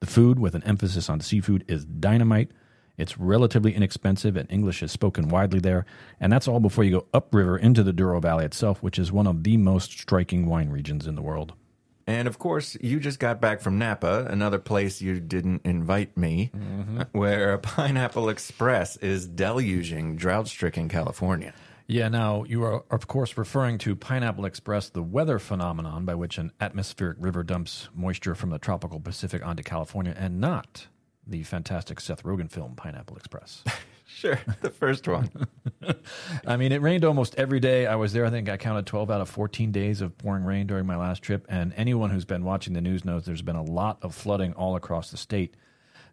The 0.00 0.06
food, 0.06 0.38
with 0.38 0.54
an 0.54 0.62
emphasis 0.64 1.08
on 1.08 1.20
seafood, 1.20 1.64
is 1.68 1.84
dynamite. 1.84 2.50
It's 2.96 3.18
relatively 3.18 3.74
inexpensive 3.74 4.36
and 4.36 4.50
English 4.50 4.82
is 4.82 4.92
spoken 4.92 5.28
widely 5.28 5.60
there. 5.60 5.86
And 6.20 6.32
that's 6.32 6.46
all 6.46 6.60
before 6.60 6.84
you 6.84 7.00
go 7.00 7.06
upriver 7.12 7.56
into 7.56 7.82
the 7.82 7.92
Douro 7.92 8.20
Valley 8.20 8.44
itself, 8.44 8.82
which 8.82 8.98
is 8.98 9.10
one 9.10 9.26
of 9.26 9.42
the 9.44 9.56
most 9.56 9.92
striking 9.92 10.46
wine 10.46 10.70
regions 10.70 11.06
in 11.06 11.14
the 11.14 11.22
world. 11.22 11.54
And 12.06 12.26
of 12.26 12.38
course, 12.38 12.76
you 12.80 13.00
just 13.00 13.18
got 13.18 13.40
back 13.40 13.60
from 13.60 13.78
Napa, 13.78 14.26
another 14.28 14.58
place 14.58 15.00
you 15.00 15.20
didn't 15.20 15.62
invite 15.64 16.16
me, 16.16 16.50
mm-hmm. 16.54 17.02
where 17.12 17.52
a 17.52 17.58
Pineapple 17.60 18.28
Express 18.28 18.96
is 18.96 19.26
deluging 19.26 20.16
drought 20.16 20.48
stricken 20.48 20.88
California. 20.88 21.54
Yeah, 21.92 22.08
now 22.08 22.44
you 22.44 22.64
are, 22.64 22.84
of 22.90 23.06
course, 23.06 23.36
referring 23.36 23.76
to 23.80 23.94
Pineapple 23.94 24.46
Express, 24.46 24.88
the 24.88 25.02
weather 25.02 25.38
phenomenon 25.38 26.06
by 26.06 26.14
which 26.14 26.38
an 26.38 26.50
atmospheric 26.58 27.18
river 27.20 27.42
dumps 27.42 27.90
moisture 27.94 28.34
from 28.34 28.48
the 28.48 28.58
tropical 28.58 28.98
Pacific 28.98 29.44
onto 29.44 29.62
California, 29.62 30.14
and 30.16 30.40
not 30.40 30.86
the 31.26 31.42
fantastic 31.42 32.00
Seth 32.00 32.22
Rogen 32.22 32.50
film 32.50 32.76
Pineapple 32.76 33.16
Express. 33.18 33.62
Sure, 34.14 34.38
the 34.60 34.68
first 34.68 35.08
one. 35.08 35.30
I 36.46 36.58
mean, 36.58 36.70
it 36.70 36.82
rained 36.82 37.02
almost 37.02 37.34
every 37.36 37.60
day. 37.60 37.86
I 37.86 37.94
was 37.94 38.12
there, 38.12 38.26
I 38.26 38.30
think 38.30 38.46
I 38.46 38.58
counted 38.58 38.84
12 38.84 39.10
out 39.10 39.22
of 39.22 39.30
14 39.30 39.72
days 39.72 40.02
of 40.02 40.18
pouring 40.18 40.44
rain 40.44 40.66
during 40.66 40.84
my 40.84 40.96
last 40.96 41.22
trip. 41.22 41.46
And 41.48 41.72
anyone 41.78 42.10
who's 42.10 42.26
been 42.26 42.44
watching 42.44 42.74
the 42.74 42.82
news 42.82 43.06
knows 43.06 43.24
there's 43.24 43.40
been 43.40 43.56
a 43.56 43.62
lot 43.62 43.98
of 44.02 44.14
flooding 44.14 44.52
all 44.52 44.76
across 44.76 45.10
the 45.10 45.16
state. 45.16 45.54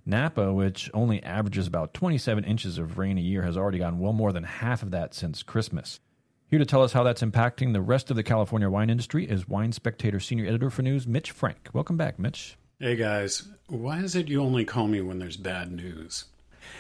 Napa, 0.05 0.53
which 0.53 0.89
only 0.93 1.21
averages 1.23 1.67
about 1.67 1.93
27 1.93 2.43
inches 2.43 2.77
of 2.77 2.97
rain 2.97 3.17
a 3.17 3.21
year, 3.21 3.43
has 3.43 3.57
already 3.57 3.79
gotten 3.79 3.99
well 3.99 4.13
more 4.13 4.31
than 4.31 4.43
half 4.43 4.83
of 4.83 4.91
that 4.91 5.13
since 5.13 5.43
Christmas. 5.43 5.99
Here 6.47 6.59
to 6.59 6.65
tell 6.65 6.81
us 6.81 6.93
how 6.93 7.03
that's 7.03 7.21
impacting 7.21 7.73
the 7.73 7.81
rest 7.81 8.09
of 8.09 8.15
the 8.15 8.23
California 8.23 8.69
wine 8.69 8.89
industry 8.89 9.25
is 9.29 9.47
Wine 9.47 9.71
Spectator 9.71 10.19
Senior 10.19 10.47
Editor 10.47 10.69
for 10.69 10.81
News, 10.81 11.05
Mitch 11.07 11.31
Frank. 11.31 11.69
Welcome 11.73 11.95
back, 11.97 12.17
Mitch. 12.17 12.57
Hey 12.79 12.95
guys, 12.95 13.47
why 13.67 13.99
is 13.99 14.15
it 14.15 14.29
you 14.29 14.41
only 14.41 14.65
call 14.65 14.87
me 14.87 15.01
when 15.01 15.19
there's 15.19 15.37
bad 15.37 15.71
news? 15.71 16.25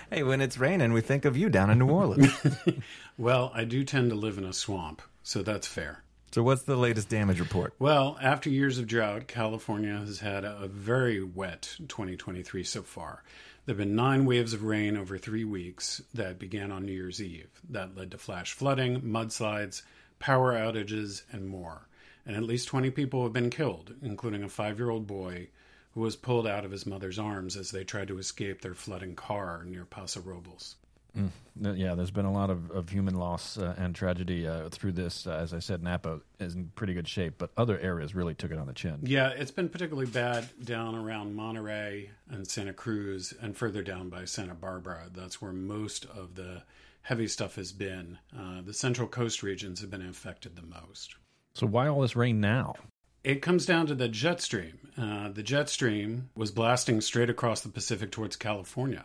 Hey, 0.09 0.23
when 0.23 0.41
it's 0.41 0.57
raining, 0.57 0.93
we 0.93 1.01
think 1.01 1.25
of 1.25 1.37
you 1.37 1.49
down 1.49 1.69
in 1.69 1.79
New 1.79 1.89
Orleans. 1.89 2.33
Well, 3.17 3.51
I 3.53 3.65
do 3.65 3.83
tend 3.83 4.11
to 4.11 4.15
live 4.15 4.37
in 4.37 4.45
a 4.45 4.53
swamp, 4.53 5.01
so 5.23 5.43
that's 5.43 5.67
fair. 5.67 6.05
So, 6.31 6.43
what's 6.43 6.63
the 6.63 6.75
latest 6.75 7.09
damage 7.09 7.39
report? 7.39 7.73
Well, 7.79 8.17
after 8.21 8.49
years 8.49 8.77
of 8.77 8.85
drought, 8.85 9.27
California 9.27 9.97
has 9.97 10.19
had 10.19 10.45
a 10.45 10.67
very 10.67 11.23
wet 11.23 11.75
2023 11.87 12.63
so 12.63 12.83
far. 12.83 13.23
There 13.65 13.73
have 13.73 13.79
been 13.79 13.95
nine 13.95 14.25
waves 14.25 14.53
of 14.53 14.63
rain 14.63 14.95
over 14.95 15.17
three 15.17 15.43
weeks 15.43 16.01
that 16.13 16.37
began 16.39 16.71
on 16.71 16.85
New 16.85 16.91
Year's 16.91 17.21
Eve. 17.21 17.49
That 17.69 17.95
led 17.95 18.11
to 18.11 18.17
flash 18.17 18.53
flooding, 18.53 19.01
mudslides, 19.01 19.81
power 20.19 20.53
outages, 20.53 21.23
and 21.31 21.47
more. 21.47 21.87
And 22.25 22.35
at 22.35 22.43
least 22.43 22.67
20 22.67 22.91
people 22.91 23.23
have 23.23 23.33
been 23.33 23.49
killed, 23.49 23.95
including 24.01 24.43
a 24.43 24.49
five 24.49 24.77
year 24.77 24.89
old 24.89 25.07
boy 25.07 25.49
who 25.93 26.01
was 26.01 26.15
pulled 26.15 26.45
out 26.45 26.63
of 26.63 26.71
his 26.71 26.85
mother's 26.85 27.17
arms 27.17 27.57
as 27.57 27.71
they 27.71 27.83
tried 27.83 28.07
to 28.09 28.19
escape 28.19 28.61
their 28.61 28.75
flooding 28.75 29.15
car 29.15 29.63
near 29.65 29.85
Paso 29.85 30.21
Robles. 30.21 30.75
Uh, 31.17 31.73
Yeah, 31.73 31.95
there's 31.95 32.11
been 32.11 32.25
a 32.25 32.31
lot 32.31 32.49
of, 32.49 32.71
of 32.71 32.89
human 32.89 33.15
loss 33.15 33.57
uh, 33.57 33.75
and 33.77 33.93
tragedy 33.93 34.47
uh, 34.47 34.69
through 34.69 34.93
this. 34.93 35.27
Uh, 35.27 35.31
as 35.31 35.53
I 35.53 35.59
said, 35.59 35.83
Napa 35.83 36.21
is 36.39 36.55
in 36.55 36.71
pretty 36.75 36.93
good 36.93 37.07
shape, 37.07 37.35
but 37.37 37.51
other 37.57 37.77
areas 37.79 38.15
really 38.15 38.33
took 38.33 38.51
it 38.51 38.57
on 38.57 38.67
the 38.67 38.73
chin. 38.73 38.99
Yeah, 39.03 39.29
it's 39.29 39.51
been 39.51 39.69
particularly 39.69 40.09
bad 40.09 40.47
down 40.63 40.95
around 40.95 41.35
Monterey 41.35 42.11
and 42.29 42.47
Santa 42.47 42.73
Cruz 42.73 43.33
and 43.41 43.57
further 43.57 43.81
down 43.81 44.09
by 44.09 44.25
Santa 44.25 44.55
Barbara. 44.55 45.09
That's 45.13 45.41
where 45.41 45.51
most 45.51 46.05
of 46.05 46.35
the 46.35 46.63
heavy 47.01 47.27
stuff 47.27 47.55
has 47.55 47.71
been. 47.71 48.17
Uh, 48.37 48.61
the 48.61 48.73
central 48.73 49.07
coast 49.07 49.43
regions 49.43 49.81
have 49.81 49.89
been 49.89 50.07
affected 50.07 50.55
the 50.55 50.61
most. 50.61 51.15
So 51.53 51.67
why 51.67 51.87
all 51.87 52.01
this 52.01 52.15
rain 52.15 52.39
now? 52.39 52.75
It 53.23 53.41
comes 53.41 53.65
down 53.65 53.87
to 53.87 53.95
the 53.95 54.07
jet 54.07 54.39
stream. 54.39 54.79
Uh, 54.97 55.27
the 55.27 55.43
jet 55.43 55.67
stream 55.69 56.29
was 56.35 56.51
blasting 56.51 57.01
straight 57.01 57.29
across 57.29 57.59
the 57.59 57.69
Pacific 57.69 58.11
towards 58.11 58.37
California, 58.37 59.03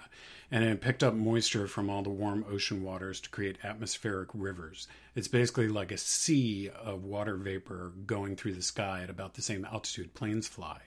and 0.53 0.62
it 0.62 0.81
picked 0.81 1.03
up 1.03 1.14
moisture 1.14 1.66
from 1.66 1.90
all 1.90 2.03
the 2.03 2.11
warm 2.11 2.44
ocean 2.48 2.85
waters 2.85 3.20
to 3.22 3.31
create 3.31 3.59
atmospheric 3.64 4.29
rivers. 4.33 4.87
It's 5.16 5.27
basically 5.27 5.66
like 5.66 5.90
a 5.90 5.98
sea 5.98 6.70
of 6.70 7.05
water 7.05 7.37
vapor 7.37 7.92
going 8.07 8.37
through 8.37 8.55
the 8.55 8.62
sky 8.62 9.03
at 9.03 9.11
about 9.11 9.35
the 9.35 9.42
same 9.42 9.64
altitude 9.64 10.14
planes 10.14 10.46
fly. 10.46 10.79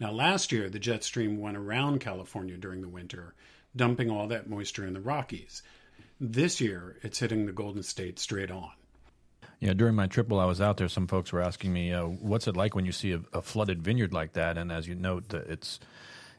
Now, 0.00 0.10
last 0.10 0.50
year, 0.50 0.70
the 0.70 0.78
jet 0.78 1.04
stream 1.04 1.38
went 1.38 1.58
around 1.58 2.00
California 2.00 2.56
during 2.56 2.80
the 2.80 2.88
winter, 2.88 3.34
dumping 3.76 4.10
all 4.10 4.28
that 4.28 4.48
moisture 4.48 4.86
in 4.86 4.94
the 4.94 5.00
Rockies. 5.00 5.62
This 6.18 6.58
year, 6.58 6.96
it's 7.02 7.18
hitting 7.18 7.44
the 7.44 7.52
Golden 7.52 7.82
State 7.82 8.18
straight 8.18 8.50
on. 8.50 8.72
Yeah, 9.62 9.74
during 9.74 9.94
my 9.94 10.08
trip 10.08 10.28
while 10.28 10.40
I 10.40 10.44
was 10.44 10.60
out 10.60 10.78
there, 10.78 10.88
some 10.88 11.06
folks 11.06 11.32
were 11.32 11.40
asking 11.40 11.72
me, 11.72 11.92
uh, 11.92 12.06
"What's 12.06 12.48
it 12.48 12.56
like 12.56 12.74
when 12.74 12.84
you 12.84 12.90
see 12.90 13.12
a, 13.12 13.20
a 13.32 13.40
flooded 13.40 13.80
vineyard 13.80 14.12
like 14.12 14.32
that?" 14.32 14.58
And 14.58 14.72
as 14.72 14.88
you 14.88 14.96
note, 14.96 15.32
it's 15.32 15.78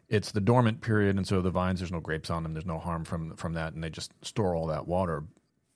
it's 0.10 0.34
the 0.34 0.42
dormant 0.42 0.82
period, 0.82 1.16
and 1.16 1.26
so 1.26 1.42
the 1.42 1.50
vines, 1.50 1.80
there's 1.80 1.90
no 1.90 2.02
grapes 2.02 2.30
on 2.30 2.44
them, 2.44 2.54
there's 2.54 2.66
no 2.66 2.80
harm 2.80 3.06
from 3.06 3.34
from 3.38 3.54
that, 3.54 3.72
and 3.72 3.82
they 3.82 3.90
just 3.90 4.12
store 4.26 4.54
all 4.58 4.68
that 4.68 4.90
water. 4.90 5.24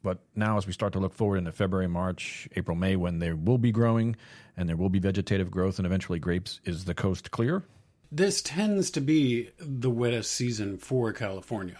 But 0.04 0.20
now, 0.36 0.58
as 0.58 0.68
we 0.68 0.74
start 0.74 0.92
to 0.94 1.00
look 1.00 1.14
forward 1.14 1.38
into 1.38 1.54
February, 1.54 1.88
March, 1.88 2.50
April, 2.58 2.76
May, 2.76 2.98
when 2.98 3.20
they 3.20 3.32
will 3.32 3.58
be 3.58 3.72
growing 3.72 4.18
and 4.58 4.68
there 4.68 4.76
will 4.76 4.90
be 4.90 5.00
vegetative 5.00 5.50
growth 5.50 5.80
and 5.80 5.86
eventually 5.86 6.20
grapes, 6.20 6.60
is 6.66 6.84
the 6.84 6.94
coast 6.94 7.32
clear? 7.32 7.64
This 8.12 8.42
tends 8.42 8.92
to 8.92 9.00
be 9.00 9.52
the 9.58 9.90
wettest 9.90 10.34
season 10.34 10.78
for 10.78 11.14
California. 11.14 11.80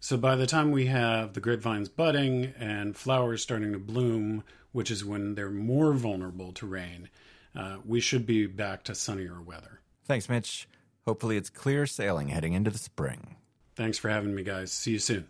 So 0.00 0.16
by 0.16 0.36
the 0.36 0.46
time 0.46 0.70
we 0.70 0.86
have 0.86 1.34
the 1.34 1.40
grapevines 1.40 1.88
budding 1.88 2.54
and 2.58 2.96
flowers 2.96 3.42
starting 3.42 3.72
to 3.72 3.78
bloom, 3.78 4.42
which 4.72 4.90
is 4.90 5.04
when 5.04 5.34
they're 5.34 5.50
more 5.50 5.92
vulnerable 5.92 6.52
to 6.52 6.66
rain, 6.66 7.08
uh, 7.54 7.76
we 7.84 8.00
should 8.00 8.26
be 8.26 8.46
back 8.46 8.82
to 8.84 8.94
sunnier 8.94 9.40
weather. 9.40 9.80
Thanks, 10.04 10.28
Mitch. 10.28 10.68
Hopefully, 11.06 11.36
it's 11.36 11.50
clear 11.50 11.86
sailing 11.86 12.28
heading 12.28 12.52
into 12.52 12.70
the 12.70 12.78
spring. 12.78 13.36
Thanks 13.74 13.98
for 13.98 14.08
having 14.08 14.34
me, 14.34 14.42
guys. 14.42 14.72
See 14.72 14.92
you 14.92 14.98
soon. 14.98 15.28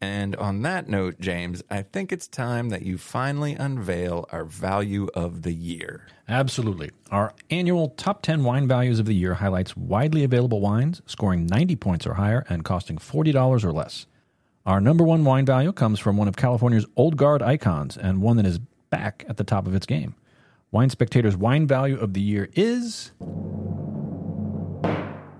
And 0.00 0.36
on 0.36 0.62
that 0.62 0.88
note, 0.88 1.20
James, 1.20 1.62
I 1.70 1.82
think 1.82 2.12
it's 2.12 2.28
time 2.28 2.68
that 2.68 2.82
you 2.82 2.98
finally 2.98 3.54
unveil 3.54 4.26
our 4.30 4.44
value 4.44 5.08
of 5.14 5.42
the 5.42 5.54
year. 5.54 6.06
Absolutely. 6.28 6.90
Our 7.10 7.34
annual 7.50 7.88
top 7.90 8.20
10 8.20 8.44
wine 8.44 8.68
values 8.68 8.98
of 8.98 9.06
the 9.06 9.14
year 9.14 9.34
highlights 9.34 9.76
widely 9.76 10.22
available 10.22 10.60
wines 10.60 11.00
scoring 11.06 11.46
90 11.46 11.76
points 11.76 12.06
or 12.06 12.14
higher 12.14 12.44
and 12.48 12.64
costing 12.64 12.98
$40 12.98 13.64
or 13.64 13.72
less. 13.72 14.06
Our 14.66 14.80
number 14.80 15.04
one 15.04 15.24
wine 15.24 15.46
value 15.46 15.72
comes 15.72 16.00
from 16.00 16.16
one 16.16 16.26
of 16.26 16.34
California's 16.34 16.86
old 16.96 17.16
guard 17.16 17.40
icons 17.40 17.96
and 17.96 18.20
one 18.20 18.36
that 18.36 18.46
is 18.46 18.58
back 18.90 19.24
at 19.28 19.36
the 19.36 19.44
top 19.44 19.68
of 19.68 19.76
its 19.76 19.86
game. 19.86 20.16
Wine 20.72 20.90
Spectator's 20.90 21.36
wine 21.36 21.68
value 21.68 21.96
of 21.96 22.14
the 22.14 22.20
year 22.20 22.48
is 22.54 23.12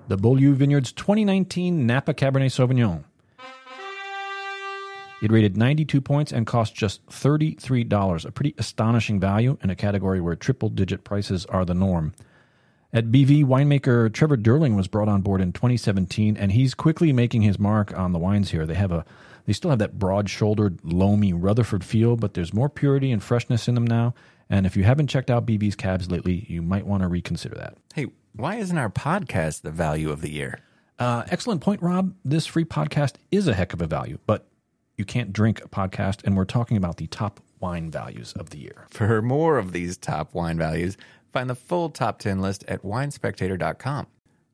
the 0.06 0.16
Beaulieu 0.16 0.54
Vineyards 0.54 0.92
2019 0.92 1.84
Napa 1.88 2.14
Cabernet 2.14 2.52
Sauvignon. 2.52 3.02
It 5.20 5.32
rated 5.32 5.56
92 5.56 6.00
points 6.00 6.30
and 6.30 6.46
cost 6.46 6.76
just 6.76 7.04
$33, 7.06 8.24
a 8.24 8.30
pretty 8.30 8.54
astonishing 8.58 9.18
value 9.18 9.58
in 9.60 9.70
a 9.70 9.74
category 9.74 10.20
where 10.20 10.36
triple 10.36 10.68
digit 10.68 11.02
prices 11.02 11.44
are 11.46 11.64
the 11.64 11.74
norm. 11.74 12.14
At 12.92 13.06
BV, 13.06 13.44
winemaker 13.44 14.12
Trevor 14.12 14.36
Durling 14.36 14.76
was 14.76 14.88
brought 14.88 15.08
on 15.08 15.20
board 15.20 15.40
in 15.40 15.52
2017, 15.52 16.36
and 16.36 16.52
he's 16.52 16.74
quickly 16.74 17.12
making 17.12 17.42
his 17.42 17.58
mark 17.58 17.96
on 17.96 18.12
the 18.12 18.18
wines 18.18 18.52
here. 18.52 18.64
They 18.64 18.74
have 18.74 18.92
a, 18.92 19.04
they 19.44 19.52
still 19.52 19.70
have 19.70 19.80
that 19.80 19.98
broad-shouldered, 19.98 20.80
loamy 20.84 21.32
Rutherford 21.32 21.84
feel, 21.84 22.16
but 22.16 22.34
there's 22.34 22.54
more 22.54 22.68
purity 22.68 23.10
and 23.10 23.22
freshness 23.22 23.68
in 23.68 23.74
them 23.74 23.86
now. 23.86 24.14
And 24.48 24.64
if 24.66 24.76
you 24.76 24.84
haven't 24.84 25.08
checked 25.08 25.30
out 25.30 25.46
BV's 25.46 25.74
cabs 25.74 26.10
lately, 26.10 26.46
you 26.48 26.62
might 26.62 26.86
want 26.86 27.02
to 27.02 27.08
reconsider 27.08 27.56
that. 27.56 27.76
Hey, 27.94 28.06
why 28.34 28.56
isn't 28.56 28.78
our 28.78 28.90
podcast 28.90 29.62
the 29.62 29.70
value 29.70 30.10
of 30.10 30.20
the 30.20 30.30
year? 30.30 30.60
Uh, 30.98 31.24
excellent 31.28 31.60
point, 31.60 31.82
Rob. 31.82 32.14
This 32.24 32.46
free 32.46 32.64
podcast 32.64 33.14
is 33.30 33.48
a 33.48 33.54
heck 33.54 33.72
of 33.72 33.82
a 33.82 33.86
value, 33.86 34.18
but 34.26 34.46
you 34.96 35.04
can't 35.04 35.32
drink 35.32 35.62
a 35.64 35.68
podcast, 35.68 36.24
and 36.24 36.36
we're 36.36 36.44
talking 36.44 36.76
about 36.76 36.96
the 36.96 37.06
top 37.08 37.40
wine 37.60 37.90
values 37.90 38.32
of 38.34 38.50
the 38.50 38.58
year. 38.58 38.86
For 38.90 39.20
more 39.20 39.58
of 39.58 39.72
these 39.72 39.96
top 39.96 40.32
wine 40.34 40.58
values, 40.58 40.96
find 41.36 41.50
the 41.50 41.54
full 41.54 41.90
top 41.90 42.18
10 42.18 42.40
list 42.40 42.64
at 42.66 42.82
winespectator.com. 42.82 44.06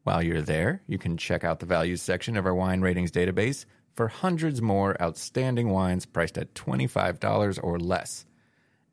While 0.03 0.21
you're 0.21 0.43
there, 0.43 0.83
you 0.89 0.99
can 0.99 1.17
check 1.17 1.45
out 1.45 1.61
the 1.61 1.67
values 1.67 2.03
section 2.03 2.37
of 2.37 2.45
our 2.45 2.57
wine 2.57 2.81
ratings 2.81 3.13
database 3.13 3.67
for 3.95 4.09
hundreds 4.09 4.61
more 4.61 5.01
outstanding 5.01 5.69
wines 5.69 6.07
priced 6.07 6.37
at 6.37 6.55
$25 6.55 7.61
or 7.63 7.79
less. 7.79 8.27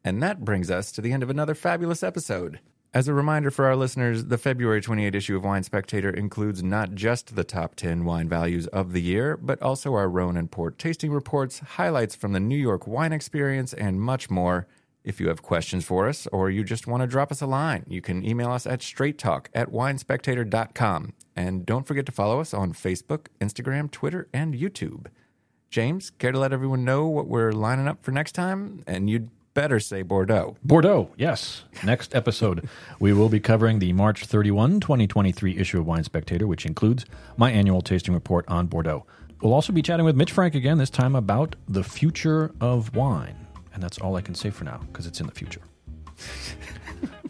And 0.04 0.21
that 0.21 0.45
brings 0.45 0.69
us 0.69 0.91
to 0.91 1.02
the 1.02 1.12
end 1.12 1.23
of 1.23 1.32
another 1.32 1.56
fabulous 1.56 2.04
episode. 2.04 2.60
As 2.93 3.08
a 3.08 3.13
reminder 3.15 3.49
for 3.49 3.65
our 3.65 3.75
listeners, 3.75 4.25
the 4.25 4.38
February 4.38 4.82
28 4.82 5.15
issue 5.15 5.38
of 5.38 5.43
Wine 5.43 5.63
Spectator 5.63 6.12
includes 6.12 6.62
not 6.62 6.93
just 6.93 7.36
the 7.36 7.43
top 7.43 7.73
10 7.73 8.06
wine 8.06 8.30
values 8.30 8.67
of 8.67 8.93
the 8.93 9.02
year, 9.02 9.36
but 9.36 9.60
also 9.63 9.95
our 9.95 10.08
Rhone 10.08 10.38
and 10.38 10.52
Port 10.52 10.78
tasting 10.78 11.12
reports, 11.12 11.58
highlights 11.58 12.15
from 12.15 12.34
the 12.34 12.39
New 12.39 12.56
York 12.56 12.86
wine 12.86 13.13
experience, 13.13 13.73
and 13.73 13.99
much 13.99 14.30
more. 14.30 14.67
If 15.09 15.19
you 15.19 15.29
have 15.29 15.41
questions 15.41 15.83
for 15.85 16.07
us 16.07 16.27
or 16.27 16.51
you 16.51 16.63
just 16.63 16.85
want 16.85 17.01
to 17.01 17.07
drop 17.07 17.31
us 17.31 17.41
a 17.41 17.47
line, 17.47 17.83
you 17.87 17.99
can 17.99 18.23
email 18.23 18.51
us 18.51 18.67
at 18.67 18.81
straighttalk 18.81 19.47
at 19.55 19.71
winespectator.com. 19.71 21.13
And 21.35 21.65
don't 21.65 21.87
forget 21.87 22.05
to 22.05 22.11
follow 22.11 22.39
us 22.39 22.53
on 22.53 22.73
Facebook, 22.73 23.25
Instagram, 23.41 23.89
Twitter, 23.89 24.27
and 24.31 24.53
YouTube. 24.53 25.07
James, 25.71 26.11
care 26.11 26.31
to 26.31 26.37
let 26.37 26.53
everyone 26.53 26.85
know 26.85 27.07
what 27.07 27.27
we're 27.27 27.51
lining 27.51 27.87
up 27.87 28.03
for 28.03 28.11
next 28.11 28.33
time? 28.33 28.83
And 28.85 29.09
you'd 29.09 29.31
better 29.55 29.79
say 29.79 30.03
Bordeaux. 30.03 30.57
Bordeaux, 30.63 31.09
yes. 31.17 31.63
Next 31.83 32.13
episode, 32.13 32.69
we 32.99 33.11
will 33.11 33.29
be 33.29 33.39
covering 33.39 33.79
the 33.79 33.93
March 33.93 34.25
31, 34.25 34.79
2023 34.79 35.57
issue 35.57 35.79
of 35.79 35.87
Wine 35.87 36.03
Spectator, 36.03 36.45
which 36.45 36.67
includes 36.67 37.03
my 37.35 37.49
annual 37.49 37.81
tasting 37.81 38.13
report 38.13 38.45
on 38.47 38.67
Bordeaux. 38.67 39.07
We'll 39.41 39.53
also 39.55 39.73
be 39.73 39.81
chatting 39.81 40.05
with 40.05 40.15
Mitch 40.15 40.33
Frank 40.33 40.53
again, 40.53 40.77
this 40.77 40.91
time 40.91 41.15
about 41.15 41.55
the 41.67 41.83
future 41.83 42.51
of 42.61 42.95
wine. 42.95 43.47
And 43.79 43.83
that's 43.85 43.97
all 43.99 44.17
I 44.17 44.21
can 44.21 44.35
say 44.35 44.49
for 44.49 44.65
now, 44.65 44.81
because 44.91 45.07
it's 45.07 45.21
in 45.21 45.25
the 45.25 45.31
future. 45.31 45.61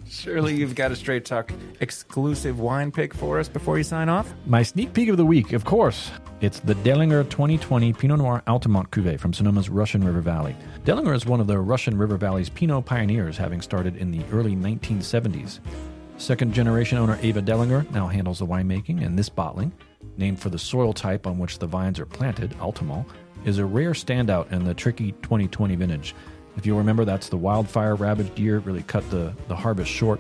Surely 0.09 0.55
you've 0.55 0.73
got 0.73 0.91
a 0.91 0.95
Straight 0.95 1.23
Talk 1.23 1.51
exclusive 1.79 2.59
wine 2.59 2.91
pick 2.91 3.13
for 3.13 3.37
us 3.37 3.47
before 3.47 3.77
you 3.77 3.83
sign 3.83 4.09
off? 4.09 4.33
My 4.47 4.63
sneak 4.63 4.91
peek 4.93 5.09
of 5.09 5.17
the 5.17 5.25
week, 5.27 5.53
of 5.53 5.63
course. 5.63 6.09
It's 6.41 6.59
the 6.59 6.73
Dehlinger 6.73 7.29
2020 7.29 7.93
Pinot 7.93 8.17
Noir 8.17 8.41
Altamont 8.47 8.89
Cuvée 8.89 9.19
from 9.19 9.31
Sonoma's 9.31 9.69
Russian 9.69 10.03
River 10.03 10.21
Valley. 10.21 10.55
Dehlinger 10.85 11.13
is 11.13 11.27
one 11.27 11.39
of 11.39 11.45
the 11.45 11.59
Russian 11.59 11.95
River 11.95 12.17
Valley's 12.17 12.49
Pinot 12.49 12.83
pioneers, 12.83 13.37
having 13.37 13.61
started 13.61 13.95
in 13.97 14.09
the 14.09 14.23
early 14.31 14.55
1970s. 14.55 15.59
Second 16.17 16.51
generation 16.51 16.97
owner 16.97 17.19
Ava 17.21 17.43
Dehlinger 17.43 17.87
now 17.91 18.07
handles 18.07 18.39
the 18.39 18.47
winemaking, 18.47 19.05
and 19.05 19.19
this 19.19 19.29
bottling, 19.29 19.71
named 20.17 20.39
for 20.39 20.49
the 20.49 20.57
soil 20.57 20.93
type 20.93 21.27
on 21.27 21.37
which 21.37 21.59
the 21.59 21.67
vines 21.67 21.99
are 21.99 22.07
planted, 22.07 22.55
Altamont, 22.59 23.05
is 23.45 23.57
a 23.57 23.65
rare 23.65 23.91
standout 23.91 24.51
in 24.51 24.63
the 24.63 24.73
tricky 24.73 25.11
2020 25.21 25.75
vintage. 25.75 26.15
If 26.59 26.65
you 26.65 26.77
remember, 26.77 27.05
that's 27.05 27.29
the 27.29 27.37
wildfire 27.37 27.95
ravaged 27.95 28.37
year, 28.37 28.59
really 28.59 28.83
cut 28.83 29.09
the, 29.09 29.33
the 29.47 29.55
harvest 29.55 29.89
short. 29.89 30.19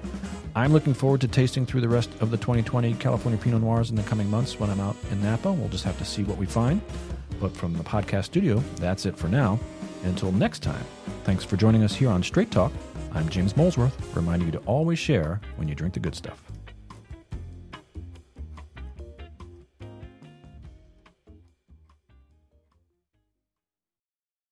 I'm 0.55 0.71
looking 0.71 0.93
forward 0.93 1.19
to 1.19 1.27
tasting 1.27 1.65
through 1.65 1.81
the 1.81 1.89
rest 1.89 2.09
of 2.21 2.31
the 2.31 2.37
2020 2.37 2.93
California 2.93 3.37
Pinot 3.37 3.59
Noirs 3.59 3.89
in 3.89 3.97
the 3.97 4.03
coming 4.03 4.29
months 4.29 4.57
when 4.57 4.69
I'm 4.69 4.79
out 4.79 4.95
in 5.11 5.21
Napa. 5.21 5.51
We'll 5.51 5.67
just 5.67 5.83
have 5.83 5.97
to 5.97 6.05
see 6.05 6.23
what 6.23 6.37
we 6.37 6.45
find. 6.45 6.79
But 7.41 7.51
from 7.51 7.73
the 7.73 7.83
podcast 7.83 8.23
studio, 8.23 8.63
that's 8.77 9.05
it 9.05 9.17
for 9.17 9.27
now. 9.27 9.59
Until 10.05 10.31
next 10.31 10.63
time, 10.63 10.85
thanks 11.25 11.43
for 11.43 11.57
joining 11.57 11.83
us 11.83 11.93
here 11.93 12.09
on 12.09 12.23
Straight 12.23 12.51
Talk. 12.51 12.71
I'm 13.11 13.27
James 13.27 13.57
Molesworth, 13.57 14.15
reminding 14.15 14.47
you 14.47 14.53
to 14.53 14.59
always 14.59 14.97
share 14.97 15.41
when 15.57 15.67
you 15.67 15.75
drink 15.75 15.93
the 15.93 15.99
good 15.99 16.15
stuff. 16.15 16.41